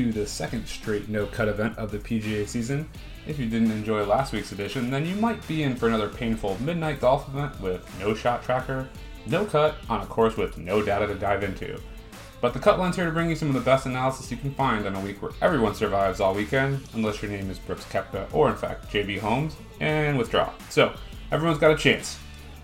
To 0.00 0.12
the 0.12 0.26
second 0.26 0.66
straight 0.66 1.10
no 1.10 1.26
cut 1.26 1.46
event 1.46 1.76
of 1.76 1.90
the 1.90 1.98
PGA 1.98 2.48
season. 2.48 2.88
If 3.26 3.38
you 3.38 3.44
didn't 3.44 3.70
enjoy 3.70 4.02
last 4.02 4.32
week's 4.32 4.50
edition, 4.50 4.90
then 4.90 5.04
you 5.04 5.14
might 5.16 5.46
be 5.46 5.62
in 5.62 5.76
for 5.76 5.88
another 5.88 6.08
painful 6.08 6.56
midnight 6.62 7.02
golf 7.02 7.28
event 7.28 7.60
with 7.60 7.86
no 8.00 8.14
shot 8.14 8.42
tracker, 8.42 8.88
no 9.26 9.44
cut, 9.44 9.74
on 9.90 10.00
a 10.00 10.06
course 10.06 10.38
with 10.38 10.56
no 10.56 10.80
data 10.80 11.06
to 11.06 11.14
dive 11.16 11.44
into. 11.44 11.78
But 12.40 12.54
the 12.54 12.58
cut 12.58 12.78
line's 12.78 12.96
here 12.96 13.04
to 13.04 13.10
bring 13.10 13.28
you 13.28 13.36
some 13.36 13.48
of 13.48 13.54
the 13.54 13.60
best 13.60 13.84
analysis 13.84 14.30
you 14.30 14.38
can 14.38 14.54
find 14.54 14.86
on 14.86 14.96
a 14.96 15.00
week 15.00 15.20
where 15.20 15.32
everyone 15.42 15.74
survives 15.74 16.18
all 16.18 16.32
weekend, 16.32 16.80
unless 16.94 17.20
your 17.20 17.30
name 17.30 17.50
is 17.50 17.58
Brooks 17.58 17.84
Koepka 17.84 18.32
or, 18.32 18.48
in 18.48 18.56
fact, 18.56 18.90
JB 18.90 19.18
Holmes, 19.18 19.54
and 19.80 20.16
withdraw. 20.16 20.50
So, 20.70 20.94
everyone's 21.30 21.58
got 21.58 21.72
a 21.72 21.76
chance. 21.76 22.18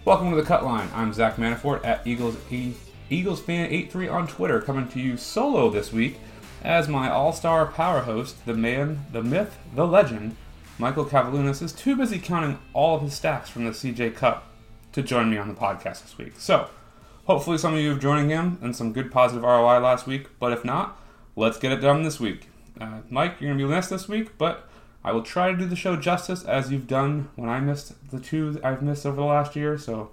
Welcome 0.06 0.30
to 0.30 0.36
the 0.36 0.42
cut 0.42 0.64
line. 0.64 0.88
I'm 0.94 1.12
Zac 1.12 1.36
Manafort 1.36 1.84
at 1.84 2.06
Eagles 2.06 2.38
Eagles 3.10 3.40
fan 3.40 3.66
83 3.66 4.08
on 4.08 4.26
Twitter, 4.26 4.62
coming 4.62 4.88
to 4.88 4.98
you 4.98 5.18
solo 5.18 5.68
this 5.68 5.92
week 5.92 6.18
as 6.62 6.88
my 6.88 7.10
all-star 7.10 7.66
power 7.66 8.00
host, 8.00 8.44
the 8.46 8.54
man, 8.54 9.06
the 9.12 9.22
myth, 9.22 9.58
the 9.74 9.86
legend, 9.86 10.36
Michael 10.78 11.04
Cavalunas 11.04 11.62
is 11.62 11.72
too 11.72 11.96
busy 11.96 12.18
counting 12.18 12.58
all 12.72 12.96
of 12.96 13.02
his 13.02 13.14
stacks 13.14 13.48
from 13.48 13.64
the 13.64 13.70
CJ 13.70 14.14
Cup 14.14 14.46
to 14.92 15.02
join 15.02 15.30
me 15.30 15.38
on 15.38 15.48
the 15.48 15.54
podcast 15.54 16.02
this 16.02 16.18
week. 16.18 16.34
So, 16.38 16.68
hopefully 17.24 17.58
some 17.58 17.74
of 17.74 17.80
you 17.80 17.90
have 17.90 18.00
joining 18.00 18.28
him 18.28 18.58
and 18.60 18.74
some 18.74 18.92
good 18.92 19.10
positive 19.10 19.42
ROI 19.42 19.78
last 19.80 20.06
week, 20.06 20.28
but 20.38 20.52
if 20.52 20.64
not, 20.64 21.00
let's 21.34 21.58
get 21.58 21.72
it 21.72 21.76
done 21.76 22.02
this 22.02 22.20
week. 22.20 22.48
Uh, 22.80 23.00
Mike, 23.08 23.40
you're 23.40 23.50
going 23.50 23.58
to 23.58 23.66
be 23.66 23.74
missed 23.74 23.90
this 23.90 24.08
week, 24.08 24.36
but 24.36 24.68
I 25.04 25.12
will 25.12 25.22
try 25.22 25.50
to 25.50 25.56
do 25.56 25.66
the 25.66 25.76
show 25.76 25.96
justice 25.96 26.44
as 26.44 26.70
you've 26.70 26.86
done 26.86 27.30
when 27.36 27.48
I 27.48 27.60
missed 27.60 28.10
the 28.10 28.20
two 28.20 28.60
I've 28.62 28.82
missed 28.82 29.06
over 29.06 29.16
the 29.16 29.24
last 29.24 29.56
year, 29.56 29.78
so 29.78 30.10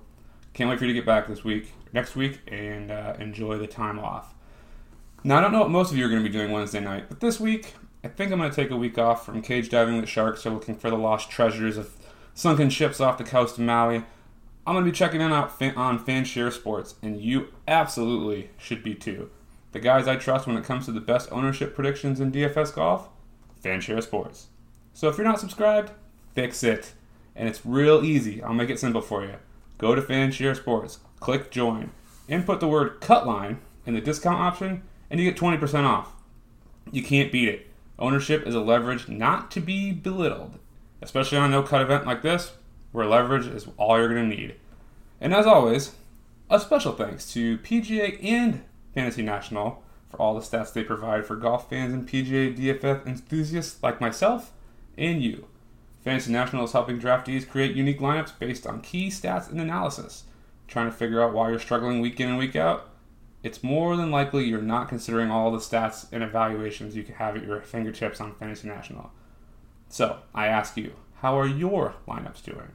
can't 0.53 0.69
wait 0.69 0.79
for 0.79 0.85
you 0.85 0.93
to 0.93 0.99
get 0.99 1.05
back 1.05 1.27
this 1.27 1.43
week, 1.43 1.73
next 1.93 2.15
week, 2.15 2.39
and 2.47 2.91
uh, 2.91 3.15
enjoy 3.19 3.57
the 3.57 3.67
time 3.67 3.99
off. 3.99 4.33
Now, 5.25 5.37
I 5.37 5.41
don't 5.41 5.53
know 5.53 5.61
what 5.61 5.69
most 5.69 5.89
of 5.89 5.97
you 5.97 6.05
are 6.05 6.09
going 6.09 6.21
to 6.21 6.29
be 6.29 6.37
doing 6.37 6.51
Wednesday 6.51 6.81
night, 6.81 7.05
but 7.07 7.21
this 7.21 7.39
week, 7.39 7.75
I 8.03 8.09
think 8.09 8.33
I'm 8.33 8.39
going 8.39 8.49
to 8.49 8.55
take 8.55 8.71
a 8.71 8.75
week 8.75 8.97
off 8.97 9.25
from 9.25 9.41
cage 9.41 9.69
diving 9.69 9.95
with 9.95 10.09
sharks 10.09 10.45
or 10.45 10.49
looking 10.49 10.75
for 10.75 10.89
the 10.89 10.97
lost 10.97 11.29
treasures 11.29 11.77
of 11.77 11.93
sunken 12.33 12.69
ships 12.69 12.99
off 12.99 13.17
the 13.17 13.23
coast 13.23 13.57
of 13.57 13.63
Maui. 13.63 14.03
I'm 14.67 14.73
going 14.73 14.83
to 14.83 14.91
be 14.91 14.95
checking 14.95 15.21
in 15.21 15.31
out 15.31 15.61
on 15.77 16.03
Fanshare 16.03 16.51
Sports, 16.51 16.95
and 17.01 17.21
you 17.21 17.53
absolutely 17.69 18.49
should 18.57 18.83
be 18.83 18.95
too. 18.95 19.29
The 19.71 19.79
guys 19.79 20.09
I 20.09 20.17
trust 20.17 20.45
when 20.45 20.57
it 20.57 20.65
comes 20.65 20.85
to 20.85 20.91
the 20.91 20.99
best 20.99 21.31
ownership 21.31 21.73
predictions 21.73 22.19
in 22.19 22.33
DFS 22.33 22.75
golf, 22.75 23.07
Fanshare 23.63 24.03
Sports. 24.03 24.47
So 24.93 25.07
if 25.07 25.17
you're 25.17 25.25
not 25.25 25.39
subscribed, 25.39 25.91
fix 26.35 26.63
it. 26.63 26.91
And 27.33 27.47
it's 27.47 27.65
real 27.65 28.03
easy. 28.03 28.43
I'll 28.43 28.53
make 28.53 28.69
it 28.69 28.79
simple 28.79 29.01
for 29.01 29.23
you. 29.23 29.35
Go 29.77 29.95
to 29.95 30.01
Fanshare 30.01 30.57
Sports, 30.57 30.99
click 31.21 31.49
join, 31.49 31.91
input 32.27 32.59
the 32.59 32.67
word 32.67 32.99
cutline 32.99 33.59
in 33.85 33.93
the 33.93 34.01
discount 34.01 34.39
option, 34.39 34.83
and 35.13 35.21
you 35.21 35.29
get 35.29 35.39
20% 35.39 35.83
off. 35.83 36.11
You 36.91 37.03
can't 37.03 37.31
beat 37.31 37.47
it. 37.47 37.67
Ownership 37.99 38.47
is 38.47 38.55
a 38.55 38.59
leverage 38.59 39.07
not 39.07 39.51
to 39.51 39.59
be 39.59 39.91
belittled, 39.91 40.57
especially 41.03 41.37
on 41.37 41.45
a 41.45 41.49
no 41.49 41.61
cut 41.61 41.83
event 41.83 42.07
like 42.07 42.23
this, 42.23 42.53
where 42.91 43.05
leverage 43.05 43.45
is 43.45 43.67
all 43.77 43.99
you're 43.99 44.11
going 44.11 44.27
to 44.27 44.35
need. 44.35 44.55
And 45.21 45.31
as 45.31 45.45
always, 45.45 45.91
a 46.49 46.59
special 46.59 46.93
thanks 46.93 47.31
to 47.33 47.59
PGA 47.59 48.23
and 48.23 48.63
Fantasy 48.95 49.21
National 49.21 49.83
for 50.09 50.17
all 50.17 50.33
the 50.33 50.41
stats 50.41 50.73
they 50.73 50.83
provide 50.83 51.27
for 51.27 51.35
golf 51.35 51.69
fans 51.69 51.93
and 51.93 52.09
PGA 52.09 52.57
DFS 52.57 53.05
enthusiasts 53.05 53.83
like 53.83 54.01
myself 54.01 54.51
and 54.97 55.21
you. 55.21 55.45
Fantasy 56.03 56.31
National 56.31 56.65
is 56.65 56.71
helping 56.71 56.99
draftees 56.99 57.47
create 57.47 57.75
unique 57.75 57.99
lineups 57.99 58.39
based 58.39 58.65
on 58.65 58.81
key 58.81 59.09
stats 59.09 59.51
and 59.51 59.61
analysis. 59.61 60.23
Trying 60.67 60.89
to 60.89 60.97
figure 60.97 61.21
out 61.21 61.33
why 61.33 61.51
you're 61.51 61.59
struggling 61.59 62.01
week 62.01 62.19
in 62.19 62.29
and 62.29 62.39
week 62.39 62.55
out? 62.55 62.89
It's 63.43 63.61
more 63.61 63.97
than 63.97 64.09
likely 64.09 64.45
you're 64.45 64.61
not 64.61 64.87
considering 64.87 65.29
all 65.29 65.51
the 65.51 65.57
stats 65.57 66.07
and 66.11 66.23
evaluations 66.23 66.95
you 66.95 67.03
can 67.03 67.15
have 67.15 67.35
at 67.35 67.45
your 67.45 67.61
fingertips 67.61 68.21
on 68.21 68.33
Fantasy 68.35 68.69
National. 68.69 69.11
So, 69.89 70.19
I 70.33 70.47
ask 70.47 70.77
you, 70.77 70.93
how 71.15 71.37
are 71.37 71.45
your 71.45 71.95
lineups 72.07 72.43
doing? 72.43 72.71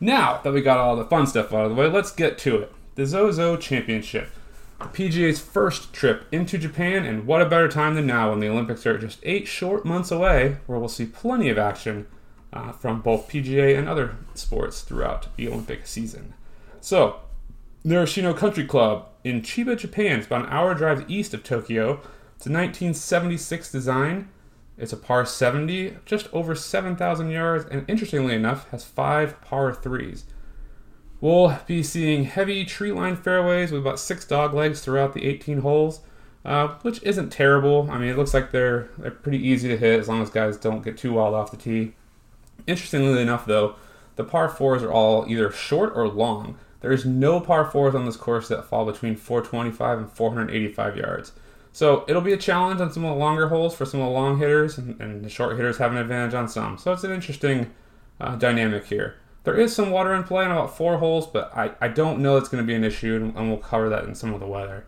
Now 0.00 0.40
that 0.44 0.52
we 0.52 0.60
got 0.60 0.78
all 0.78 0.96
the 0.96 1.04
fun 1.06 1.26
stuff 1.26 1.52
out 1.52 1.64
of 1.64 1.70
the 1.70 1.76
way, 1.76 1.88
let's 1.88 2.12
get 2.12 2.36
to 2.38 2.58
it. 2.58 2.72
The 2.94 3.06
Zozo 3.06 3.56
Championship, 3.56 4.30
the 4.78 4.84
PGA's 4.84 5.40
first 5.40 5.92
trip 5.94 6.26
into 6.30 6.58
Japan, 6.58 7.04
and 7.06 7.26
what 7.26 7.40
a 7.40 7.48
better 7.48 7.68
time 7.68 7.94
than 7.94 8.06
now 8.06 8.30
when 8.30 8.40
the 8.40 8.48
Olympics 8.48 8.86
are 8.86 8.98
just 8.98 9.18
eight 9.22 9.48
short 9.48 9.84
months 9.84 10.10
away, 10.10 10.58
where 10.66 10.78
we'll 10.78 10.88
see 10.88 11.06
plenty 11.06 11.48
of 11.48 11.58
action 11.58 12.06
uh, 12.52 12.72
from 12.72 13.00
both 13.00 13.28
PGA 13.28 13.76
and 13.76 13.88
other 13.88 14.16
sports 14.34 14.82
throughout 14.82 15.34
the 15.36 15.48
Olympic 15.48 15.86
season. 15.86 16.34
So, 16.80 17.20
Narashino 17.84 18.36
Country 18.36 18.64
Club 18.64 19.08
in 19.24 19.40
Chiba, 19.40 19.76
Japan. 19.76 20.18
It's 20.18 20.26
about 20.26 20.44
an 20.44 20.52
hour 20.52 20.74
drive 20.74 21.10
east 21.10 21.34
of 21.34 21.42
Tokyo. 21.42 21.94
It's 22.36 22.46
a 22.46 22.52
1976 22.52 23.72
design. 23.72 24.28
It's 24.76 24.92
a 24.92 24.96
par 24.96 25.24
70, 25.24 25.96
just 26.04 26.28
over 26.32 26.54
7,000 26.54 27.30
yards, 27.30 27.64
and 27.66 27.88
interestingly 27.88 28.34
enough, 28.34 28.68
has 28.70 28.84
five 28.84 29.40
par 29.40 29.72
threes. 29.72 30.24
We'll 31.20 31.58
be 31.66 31.82
seeing 31.82 32.24
heavy 32.24 32.64
tree 32.64 32.92
lined 32.92 33.20
fairways 33.20 33.72
with 33.72 33.80
about 33.80 34.00
six 34.00 34.24
dog 34.26 34.52
legs 34.52 34.80
throughout 34.80 35.14
the 35.14 35.24
18 35.24 35.60
holes, 35.60 36.00
uh, 36.44 36.68
which 36.82 37.02
isn't 37.02 37.30
terrible. 37.30 37.88
I 37.90 37.98
mean, 37.98 38.08
it 38.08 38.18
looks 38.18 38.34
like 38.34 38.50
they're, 38.50 38.88
they're 38.98 39.12
pretty 39.12 39.38
easy 39.38 39.68
to 39.68 39.76
hit 39.78 40.00
as 40.00 40.08
long 40.08 40.20
as 40.20 40.28
guys 40.28 40.56
don't 40.56 40.84
get 40.84 40.98
too 40.98 41.14
wild 41.14 41.34
off 41.34 41.52
the 41.52 41.56
tee. 41.56 41.94
Interestingly 42.66 43.22
enough, 43.22 43.46
though, 43.46 43.76
the 44.16 44.24
par 44.24 44.48
fours 44.48 44.82
are 44.82 44.92
all 44.92 45.24
either 45.28 45.50
short 45.50 45.92
or 45.94 46.08
long. 46.08 46.58
There 46.84 46.92
is 46.92 47.06
no 47.06 47.40
par 47.40 47.64
fours 47.64 47.94
on 47.94 48.04
this 48.04 48.18
course 48.18 48.48
that 48.48 48.66
fall 48.66 48.84
between 48.84 49.16
425 49.16 49.98
and 50.00 50.12
485 50.12 50.98
yards. 50.98 51.32
So 51.72 52.04
it'll 52.06 52.20
be 52.20 52.34
a 52.34 52.36
challenge 52.36 52.78
on 52.82 52.92
some 52.92 53.06
of 53.06 53.14
the 53.14 53.18
longer 53.18 53.48
holes 53.48 53.74
for 53.74 53.86
some 53.86 54.00
of 54.00 54.06
the 54.08 54.12
long 54.12 54.36
hitters, 54.36 54.76
and, 54.76 55.00
and 55.00 55.24
the 55.24 55.30
short 55.30 55.56
hitters 55.56 55.78
have 55.78 55.92
an 55.92 55.96
advantage 55.96 56.34
on 56.34 56.46
some. 56.46 56.76
So 56.76 56.92
it's 56.92 57.02
an 57.02 57.10
interesting 57.10 57.72
uh, 58.20 58.36
dynamic 58.36 58.84
here. 58.84 59.16
There 59.44 59.58
is 59.58 59.74
some 59.74 59.92
water 59.92 60.12
in 60.12 60.24
play 60.24 60.44
on 60.44 60.50
about 60.50 60.76
four 60.76 60.98
holes, 60.98 61.26
but 61.26 61.56
I, 61.56 61.70
I 61.80 61.88
don't 61.88 62.20
know 62.20 62.36
it's 62.36 62.50
going 62.50 62.62
to 62.62 62.66
be 62.66 62.74
an 62.74 62.84
issue, 62.84 63.16
and, 63.16 63.34
and 63.34 63.48
we'll 63.48 63.60
cover 63.60 63.88
that 63.88 64.04
in 64.04 64.14
some 64.14 64.34
of 64.34 64.40
the 64.40 64.46
weather. 64.46 64.84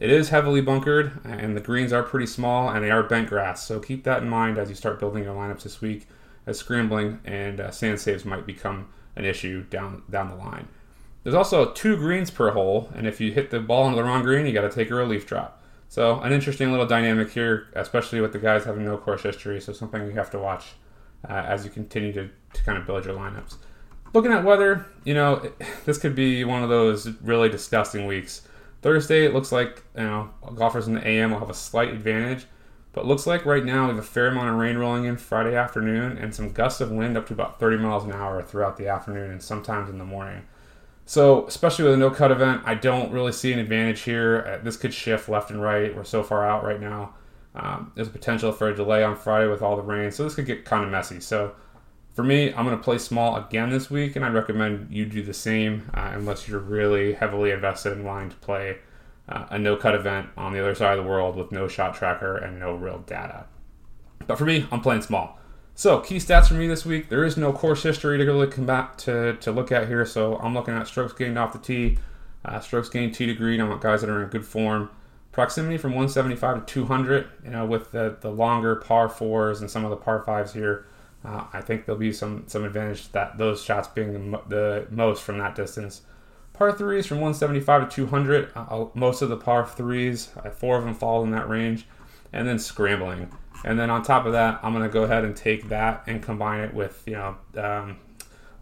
It 0.00 0.10
is 0.10 0.30
heavily 0.30 0.62
bunkered, 0.62 1.20
and 1.22 1.56
the 1.56 1.60
greens 1.60 1.92
are 1.92 2.02
pretty 2.02 2.26
small, 2.26 2.68
and 2.70 2.82
they 2.82 2.90
are 2.90 3.04
bent 3.04 3.28
grass. 3.28 3.64
So 3.64 3.78
keep 3.78 4.02
that 4.02 4.24
in 4.24 4.28
mind 4.28 4.58
as 4.58 4.68
you 4.68 4.74
start 4.74 4.98
building 4.98 5.22
your 5.22 5.36
lineups 5.36 5.62
this 5.62 5.80
week, 5.80 6.08
as 6.44 6.58
scrambling 6.58 7.20
and 7.24 7.60
uh, 7.60 7.70
sand 7.70 8.00
saves 8.00 8.24
might 8.24 8.46
become 8.46 8.88
an 9.14 9.24
issue 9.24 9.62
down 9.62 10.02
down 10.10 10.28
the 10.28 10.34
line. 10.34 10.66
There's 11.26 11.34
also 11.34 11.72
two 11.72 11.96
greens 11.96 12.30
per 12.30 12.52
hole, 12.52 12.88
and 12.94 13.04
if 13.04 13.20
you 13.20 13.32
hit 13.32 13.50
the 13.50 13.58
ball 13.58 13.88
into 13.88 13.96
the 13.96 14.04
wrong 14.04 14.22
green, 14.22 14.46
you 14.46 14.52
got 14.52 14.60
to 14.60 14.70
take 14.70 14.92
a 14.92 14.94
relief 14.94 15.26
drop. 15.26 15.60
So 15.88 16.20
an 16.20 16.32
interesting 16.32 16.70
little 16.70 16.86
dynamic 16.86 17.30
here, 17.30 17.66
especially 17.74 18.20
with 18.20 18.32
the 18.32 18.38
guys 18.38 18.64
having 18.64 18.84
no 18.84 18.96
course 18.96 19.24
history. 19.24 19.60
So 19.60 19.72
something 19.72 20.06
you 20.06 20.12
have 20.12 20.30
to 20.30 20.38
watch 20.38 20.74
uh, 21.28 21.32
as 21.32 21.64
you 21.64 21.72
continue 21.72 22.12
to, 22.12 22.30
to 22.52 22.62
kind 22.62 22.78
of 22.78 22.86
build 22.86 23.06
your 23.06 23.16
lineups. 23.16 23.56
Looking 24.12 24.30
at 24.30 24.44
weather, 24.44 24.86
you 25.02 25.14
know, 25.14 25.50
this 25.84 25.98
could 25.98 26.14
be 26.14 26.44
one 26.44 26.62
of 26.62 26.68
those 26.68 27.08
really 27.20 27.48
disgusting 27.48 28.06
weeks. 28.06 28.46
Thursday, 28.82 29.24
it 29.24 29.34
looks 29.34 29.50
like 29.50 29.82
you 29.96 30.04
know 30.04 30.30
golfers 30.54 30.86
in 30.86 30.94
the 30.94 31.04
AM 31.04 31.32
will 31.32 31.40
have 31.40 31.50
a 31.50 31.54
slight 31.54 31.88
advantage, 31.88 32.46
but 32.92 33.04
looks 33.04 33.26
like 33.26 33.44
right 33.44 33.64
now 33.64 33.86
we 33.86 33.88
have 33.88 33.98
a 33.98 34.02
fair 34.06 34.28
amount 34.28 34.50
of 34.50 34.54
rain 34.54 34.76
rolling 34.76 35.06
in 35.06 35.16
Friday 35.16 35.56
afternoon 35.56 36.18
and 36.18 36.32
some 36.32 36.52
gusts 36.52 36.80
of 36.80 36.92
wind 36.92 37.16
up 37.16 37.26
to 37.26 37.32
about 37.32 37.58
30 37.58 37.78
miles 37.78 38.04
an 38.04 38.12
hour 38.12 38.40
throughout 38.42 38.76
the 38.76 38.86
afternoon 38.86 39.32
and 39.32 39.42
sometimes 39.42 39.90
in 39.90 39.98
the 39.98 40.04
morning. 40.04 40.44
So, 41.08 41.46
especially 41.46 41.84
with 41.84 41.94
a 41.94 41.96
no 41.96 42.10
cut 42.10 42.32
event, 42.32 42.62
I 42.64 42.74
don't 42.74 43.12
really 43.12 43.30
see 43.30 43.52
an 43.52 43.60
advantage 43.60 44.00
here. 44.00 44.58
Uh, 44.58 44.64
this 44.64 44.76
could 44.76 44.92
shift 44.92 45.28
left 45.28 45.52
and 45.52 45.62
right. 45.62 45.94
We're 45.94 46.02
so 46.02 46.24
far 46.24 46.44
out 46.44 46.64
right 46.64 46.80
now. 46.80 47.14
Um, 47.54 47.92
there's 47.94 48.08
a 48.08 48.10
potential 48.10 48.50
for 48.50 48.68
a 48.68 48.74
delay 48.74 49.04
on 49.04 49.16
Friday 49.16 49.48
with 49.48 49.62
all 49.62 49.76
the 49.76 49.82
rain, 49.82 50.10
so 50.10 50.24
this 50.24 50.34
could 50.34 50.46
get 50.46 50.64
kind 50.64 50.84
of 50.84 50.90
messy. 50.90 51.20
So, 51.20 51.54
for 52.12 52.24
me, 52.24 52.52
I'm 52.52 52.64
going 52.64 52.76
to 52.76 52.82
play 52.82 52.98
small 52.98 53.36
again 53.36 53.70
this 53.70 53.88
week, 53.88 54.16
and 54.16 54.24
I'd 54.24 54.34
recommend 54.34 54.88
you 54.90 55.06
do 55.06 55.22
the 55.22 55.32
same 55.32 55.88
uh, 55.94 56.10
unless 56.12 56.48
you're 56.48 56.58
really 56.58 57.12
heavily 57.12 57.52
invested 57.52 57.92
in 57.92 58.02
wanting 58.02 58.30
to 58.30 58.36
play 58.36 58.78
uh, 59.28 59.46
a 59.50 59.58
no 59.60 59.76
cut 59.76 59.94
event 59.94 60.30
on 60.36 60.52
the 60.52 60.58
other 60.58 60.74
side 60.74 60.98
of 60.98 61.04
the 61.04 61.08
world 61.08 61.36
with 61.36 61.52
no 61.52 61.68
shot 61.68 61.94
tracker 61.94 62.36
and 62.36 62.58
no 62.58 62.74
real 62.74 62.98
data. 63.06 63.46
But 64.26 64.38
for 64.38 64.44
me, 64.44 64.66
I'm 64.72 64.80
playing 64.80 65.02
small. 65.02 65.38
So, 65.78 66.00
key 66.00 66.16
stats 66.16 66.48
for 66.48 66.54
me 66.54 66.66
this 66.66 66.86
week. 66.86 67.10
There 67.10 67.22
is 67.22 67.36
no 67.36 67.52
course 67.52 67.82
history 67.82 68.16
to 68.16 68.24
really 68.24 68.46
come 68.46 68.64
back 68.64 68.96
to, 68.98 69.34
to 69.34 69.52
look 69.52 69.70
at 69.70 69.88
here. 69.88 70.06
So, 70.06 70.38
I'm 70.38 70.54
looking 70.54 70.72
at 70.72 70.86
strokes 70.86 71.12
gained 71.12 71.38
off 71.38 71.52
the 71.52 71.58
tee, 71.58 71.98
uh, 72.46 72.60
strokes 72.60 72.88
gained 72.88 73.14
tee 73.14 73.26
to 73.26 73.34
green. 73.34 73.60
I 73.60 73.68
want 73.68 73.82
guys 73.82 74.00
that 74.00 74.08
are 74.08 74.22
in 74.22 74.30
good 74.30 74.46
form. 74.46 74.88
Proximity 75.32 75.76
from 75.76 75.90
175 75.90 76.64
to 76.64 76.72
200, 76.72 77.28
you 77.44 77.50
know, 77.50 77.66
with 77.66 77.92
the, 77.92 78.16
the 78.22 78.30
longer 78.30 78.76
par 78.76 79.10
fours 79.10 79.60
and 79.60 79.70
some 79.70 79.84
of 79.84 79.90
the 79.90 79.98
par 79.98 80.22
fives 80.22 80.54
here. 80.54 80.86
Uh, 81.22 81.44
I 81.52 81.60
think 81.60 81.84
there'll 81.84 81.98
be 81.98 82.12
some 82.12 82.44
some 82.46 82.64
advantage 82.64 83.12
that 83.12 83.36
those 83.36 83.62
shots 83.62 83.86
being 83.86 84.30
the, 84.30 84.40
the 84.48 84.86
most 84.90 85.22
from 85.22 85.36
that 85.38 85.54
distance. 85.54 86.00
Par 86.54 86.72
threes 86.72 87.04
from 87.04 87.18
175 87.18 87.90
to 87.90 87.94
200. 87.94 88.50
Uh, 88.56 88.86
most 88.94 89.20
of 89.20 89.28
the 89.28 89.36
par 89.36 89.66
threes, 89.66 90.30
uh, 90.42 90.48
four 90.48 90.78
of 90.78 90.84
them 90.84 90.94
fall 90.94 91.22
in 91.22 91.32
that 91.32 91.50
range, 91.50 91.84
and 92.32 92.48
then 92.48 92.58
scrambling. 92.58 93.30
And 93.64 93.78
then 93.78 93.90
on 93.90 94.02
top 94.02 94.26
of 94.26 94.32
that, 94.32 94.60
I'm 94.62 94.72
going 94.72 94.84
to 94.84 94.92
go 94.92 95.04
ahead 95.04 95.24
and 95.24 95.36
take 95.36 95.68
that 95.68 96.04
and 96.06 96.22
combine 96.22 96.60
it 96.60 96.74
with, 96.74 97.02
you 97.06 97.14
know, 97.14 97.36
um, 97.56 97.98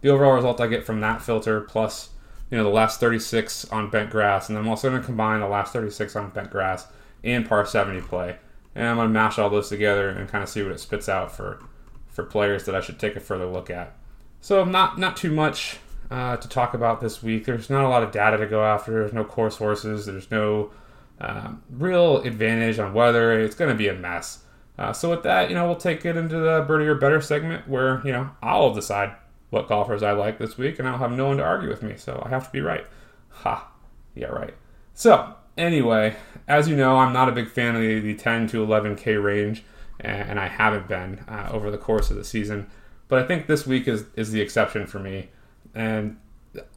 the 0.01 0.09
overall 0.09 0.33
result 0.33 0.61
I 0.61 0.67
get 0.67 0.85
from 0.85 1.01
that 1.01 1.21
filter 1.21 1.61
plus, 1.61 2.09
you 2.49 2.57
know, 2.57 2.63
the 2.63 2.69
last 2.69 2.99
36 2.99 3.65
on 3.65 3.89
bent 3.89 4.09
grass. 4.09 4.49
And 4.49 4.57
I'm 4.57 4.67
also 4.67 4.89
going 4.89 5.01
to 5.01 5.05
combine 5.05 5.39
the 5.39 5.47
last 5.47 5.73
36 5.73 6.15
on 6.15 6.29
bent 6.29 6.49
grass 6.49 6.87
and 7.23 7.47
par 7.47 7.65
70 7.65 8.01
play. 8.01 8.37
and 8.75 8.87
I'm 8.87 8.97
going 8.97 9.07
to 9.07 9.13
mash 9.13 9.39
all 9.39 9.49
those 9.49 9.69
together 9.69 10.09
and 10.09 10.29
kind 10.29 10.43
of 10.43 10.49
see 10.49 10.63
what 10.63 10.71
it 10.71 10.79
spits 10.79 11.09
out 11.09 11.31
for 11.31 11.59
for 12.07 12.23
players 12.23 12.63
that 12.63 12.73
I 12.73 12.79
should 12.79 12.97
take 12.97 13.17
a 13.17 13.19
further 13.19 13.45
look 13.45 13.69
at. 13.69 13.93
So 14.39 14.63
not 14.63 14.97
not 14.97 15.17
too 15.17 15.31
much 15.31 15.79
uh, 16.09 16.37
to 16.37 16.47
talk 16.47 16.73
about 16.73 17.01
this 17.01 17.21
week. 17.21 17.45
There's 17.45 17.69
not 17.69 17.83
a 17.83 17.89
lot 17.89 18.03
of 18.03 18.11
data 18.11 18.37
to 18.37 18.45
go 18.45 18.63
after. 18.63 18.91
There's 18.91 19.13
no 19.13 19.25
course 19.25 19.57
horses. 19.57 20.05
There's 20.05 20.29
no 20.31 20.71
um, 21.19 21.63
real 21.69 22.19
advantage 22.19 22.79
on 22.79 22.93
weather. 22.93 23.39
It's 23.39 23.55
going 23.55 23.71
to 23.71 23.77
be 23.77 23.87
a 23.87 23.93
mess. 23.93 24.43
Uh, 24.77 24.91
so 24.91 25.09
with 25.09 25.23
that, 25.23 25.49
you 25.49 25.55
know, 25.55 25.65
we'll 25.65 25.75
take 25.75 26.05
it 26.05 26.17
into 26.17 26.37
the 26.37 26.63
birdie 26.67 26.85
or 26.85 26.95
better 26.95 27.21
segment 27.21 27.67
where 27.67 28.01
you 28.05 28.11
know 28.11 28.29
I'll 28.41 28.73
decide 28.73 29.15
what 29.49 29.69
golfers 29.69 30.03
I 30.03 30.11
like 30.11 30.37
this 30.37 30.57
week, 30.57 30.79
and 30.79 30.87
I'll 30.87 30.97
have 30.97 31.11
no 31.11 31.27
one 31.27 31.37
to 31.37 31.43
argue 31.43 31.69
with 31.69 31.81
me. 31.81 31.95
So 31.97 32.21
I 32.25 32.29
have 32.29 32.45
to 32.45 32.51
be 32.51 32.61
right. 32.61 32.85
Ha, 33.29 33.71
yeah, 34.15 34.27
right. 34.27 34.53
So 34.93 35.35
anyway, 35.57 36.15
as 36.47 36.67
you 36.67 36.75
know, 36.75 36.97
I'm 36.97 37.13
not 37.13 37.29
a 37.29 37.31
big 37.31 37.49
fan 37.49 37.75
of 37.75 37.81
the, 37.81 37.99
the 37.99 38.15
10 38.15 38.47
to 38.47 38.65
11k 38.65 39.21
range, 39.23 39.63
and 39.99 40.39
I 40.39 40.47
haven't 40.47 40.87
been 40.87 41.19
uh, 41.27 41.49
over 41.51 41.71
the 41.71 41.77
course 41.77 42.11
of 42.11 42.17
the 42.17 42.23
season. 42.23 42.67
But 43.07 43.19
I 43.19 43.27
think 43.27 43.47
this 43.47 43.65
week 43.65 43.87
is 43.87 44.05
is 44.15 44.31
the 44.31 44.41
exception 44.41 44.87
for 44.87 44.99
me, 44.99 45.29
and 45.73 46.17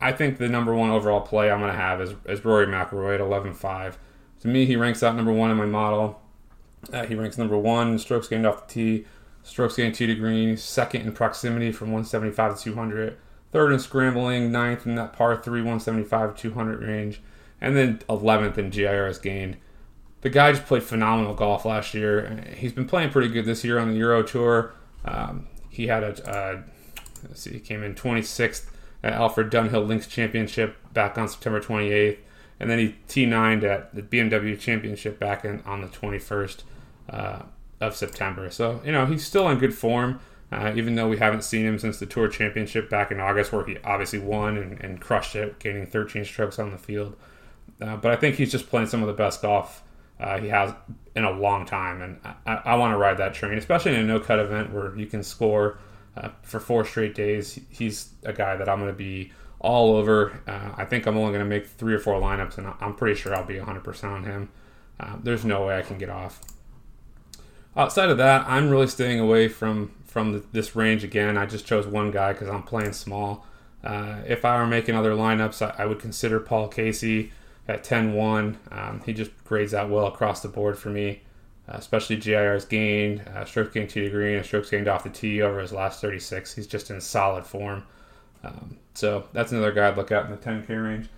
I 0.00 0.12
think 0.12 0.38
the 0.38 0.48
number 0.48 0.74
one 0.74 0.90
overall 0.90 1.20
play 1.20 1.50
I'm 1.50 1.60
going 1.60 1.72
to 1.72 1.78
have 1.78 2.00
is, 2.00 2.14
is 2.26 2.44
Rory 2.44 2.66
McIlroy 2.66 3.14
at 3.14 3.20
11.5. 3.20 3.94
To 4.40 4.48
me, 4.48 4.66
he 4.66 4.76
ranks 4.76 5.02
out 5.02 5.16
number 5.16 5.32
one 5.32 5.50
in 5.50 5.56
my 5.56 5.66
model. 5.66 6.20
Uh, 6.92 7.04
he 7.06 7.14
ranks 7.14 7.38
number 7.38 7.56
one 7.56 7.92
in 7.92 7.98
strokes 7.98 8.28
gained 8.28 8.46
off 8.46 8.66
the 8.66 8.72
tee, 8.72 9.06
strokes 9.42 9.76
gained 9.76 9.94
tee 9.94 10.06
to 10.06 10.14
green, 10.14 10.56
second 10.56 11.02
in 11.02 11.12
proximity 11.12 11.72
from 11.72 11.88
175 11.88 12.56
to 12.56 12.64
200, 12.64 13.16
third 13.52 13.72
in 13.72 13.78
scrambling, 13.78 14.52
ninth 14.52 14.86
in 14.86 14.94
that 14.94 15.12
par 15.12 15.36
3 15.36 15.60
175 15.60 16.36
to 16.36 16.42
200 16.42 16.82
range, 16.82 17.20
and 17.60 17.76
then 17.76 17.98
11th 18.08 18.58
in 18.58 18.70
GIRs 18.70 19.18
gained. 19.18 19.56
The 20.20 20.30
guy 20.30 20.52
just 20.52 20.66
played 20.66 20.82
phenomenal 20.82 21.34
golf 21.34 21.64
last 21.64 21.94
year. 21.94 22.44
He's 22.56 22.72
been 22.72 22.86
playing 22.88 23.10
pretty 23.10 23.28
good 23.28 23.44
this 23.44 23.64
year 23.64 23.78
on 23.78 23.90
the 23.90 23.96
Euro 23.98 24.22
Tour. 24.22 24.74
Um, 25.04 25.46
he 25.68 25.86
had 25.86 26.02
a, 26.02 26.64
let's 27.28 27.42
see, 27.42 27.52
he 27.52 27.60
came 27.60 27.84
in 27.84 27.94
26th 27.94 28.66
at 29.02 29.12
Alfred 29.12 29.50
Dunhill 29.50 29.86
Links 29.86 30.08
Championship 30.08 30.76
back 30.92 31.16
on 31.16 31.28
September 31.28 31.60
28th 31.60 32.18
and 32.60 32.70
then 32.70 32.78
he 32.78 32.96
T9'd 33.08 33.64
at 33.64 33.94
the 33.94 34.02
BMW 34.02 34.58
Championship 34.58 35.18
back 35.18 35.44
in, 35.44 35.60
on 35.64 35.80
the 35.80 35.88
21st 35.88 36.62
uh, 37.10 37.42
of 37.80 37.94
September. 37.94 38.50
So, 38.50 38.80
you 38.84 38.92
know, 38.92 39.06
he's 39.06 39.24
still 39.24 39.48
in 39.48 39.58
good 39.58 39.74
form, 39.74 40.20
uh, 40.50 40.72
even 40.74 40.94
though 40.94 41.08
we 41.08 41.18
haven't 41.18 41.42
seen 41.42 41.64
him 41.64 41.78
since 41.78 41.98
the 41.98 42.06
Tour 42.06 42.28
Championship 42.28 42.90
back 42.90 43.10
in 43.10 43.20
August, 43.20 43.52
where 43.52 43.64
he 43.64 43.78
obviously 43.84 44.18
won 44.18 44.56
and, 44.56 44.80
and 44.80 45.00
crushed 45.00 45.36
it, 45.36 45.58
gaining 45.58 45.86
13 45.86 46.24
strokes 46.24 46.58
on 46.58 46.70
the 46.70 46.78
field. 46.78 47.16
Uh, 47.80 47.96
but 47.96 48.10
I 48.10 48.16
think 48.16 48.36
he's 48.36 48.50
just 48.50 48.68
playing 48.68 48.88
some 48.88 49.02
of 49.02 49.06
the 49.06 49.14
best 49.14 49.42
golf 49.42 49.82
uh, 50.18 50.38
he 50.38 50.48
has 50.48 50.74
in 51.14 51.24
a 51.24 51.30
long 51.30 51.64
time, 51.64 52.02
and 52.02 52.18
I, 52.44 52.72
I 52.72 52.74
want 52.76 52.92
to 52.92 52.96
ride 52.96 53.18
that 53.18 53.34
train, 53.34 53.56
especially 53.56 53.94
in 53.94 54.00
a 54.00 54.04
no 54.04 54.18
cut 54.18 54.40
event 54.40 54.72
where 54.72 54.96
you 54.96 55.06
can 55.06 55.22
score 55.22 55.78
uh, 56.16 56.30
for 56.42 56.58
four 56.58 56.84
straight 56.84 57.14
days. 57.14 57.60
He's 57.70 58.10
a 58.24 58.32
guy 58.32 58.56
that 58.56 58.68
I'm 58.68 58.80
going 58.80 58.90
to 58.90 58.96
be 58.96 59.32
all 59.60 59.96
over. 59.96 60.40
Uh, 60.46 60.72
I 60.76 60.84
think 60.84 61.06
I'm 61.06 61.16
only 61.16 61.30
going 61.32 61.44
to 61.44 61.48
make 61.48 61.66
three 61.66 61.94
or 61.94 61.98
four 61.98 62.20
lineups, 62.20 62.58
and 62.58 62.72
I'm 62.80 62.94
pretty 62.94 63.20
sure 63.20 63.34
I'll 63.34 63.44
be 63.44 63.56
100% 63.56 64.04
on 64.04 64.24
him. 64.24 64.50
Uh, 65.00 65.16
there's 65.22 65.44
no 65.44 65.66
way 65.66 65.78
I 65.78 65.82
can 65.82 65.98
get 65.98 66.10
off. 66.10 66.40
Outside 67.76 68.10
of 68.10 68.18
that, 68.18 68.44
I'm 68.48 68.70
really 68.70 68.88
staying 68.88 69.20
away 69.20 69.48
from 69.48 69.92
from 70.04 70.32
the, 70.32 70.42
this 70.52 70.74
range 70.74 71.04
again. 71.04 71.36
I 71.36 71.44
just 71.46 71.66
chose 71.66 71.86
one 71.86 72.10
guy 72.10 72.32
because 72.32 72.48
I'm 72.48 72.62
playing 72.62 72.94
small. 72.94 73.46
Uh, 73.84 74.16
if 74.26 74.44
I 74.44 74.56
were 74.58 74.66
making 74.66 74.96
other 74.96 75.12
lineups, 75.12 75.64
I, 75.64 75.82
I 75.82 75.86
would 75.86 76.00
consider 76.00 76.40
Paul 76.40 76.68
Casey 76.68 77.30
at 77.68 77.84
10-1. 77.84 78.56
Um, 78.72 79.02
he 79.04 79.12
just 79.12 79.30
grades 79.44 79.74
out 79.74 79.90
well 79.90 80.06
across 80.06 80.40
the 80.40 80.48
board 80.48 80.78
for 80.78 80.88
me, 80.88 81.20
uh, 81.68 81.76
especially 81.76 82.16
GIR's 82.16 82.64
gained, 82.64 83.20
uh, 83.28 83.44
strokes 83.44 83.74
gained 83.74 83.90
tee 83.90 84.00
to 84.00 84.10
green, 84.10 84.36
and 84.36 84.46
strokes 84.46 84.70
gained 84.70 84.88
off 84.88 85.04
the 85.04 85.10
tee 85.10 85.42
over 85.42 85.60
his 85.60 85.72
last 85.72 86.00
36. 86.00 86.54
He's 86.54 86.66
just 86.66 86.90
in 86.90 87.00
solid 87.00 87.44
form. 87.44 87.84
Um, 88.42 88.78
so 88.98 89.28
that's 89.32 89.52
another 89.52 89.70
guy 89.70 89.88
I'd 89.88 89.96
look 89.96 90.10
at 90.10 90.24
in 90.24 90.32
the 90.32 90.36
10K 90.36 90.68
range. 90.82 91.08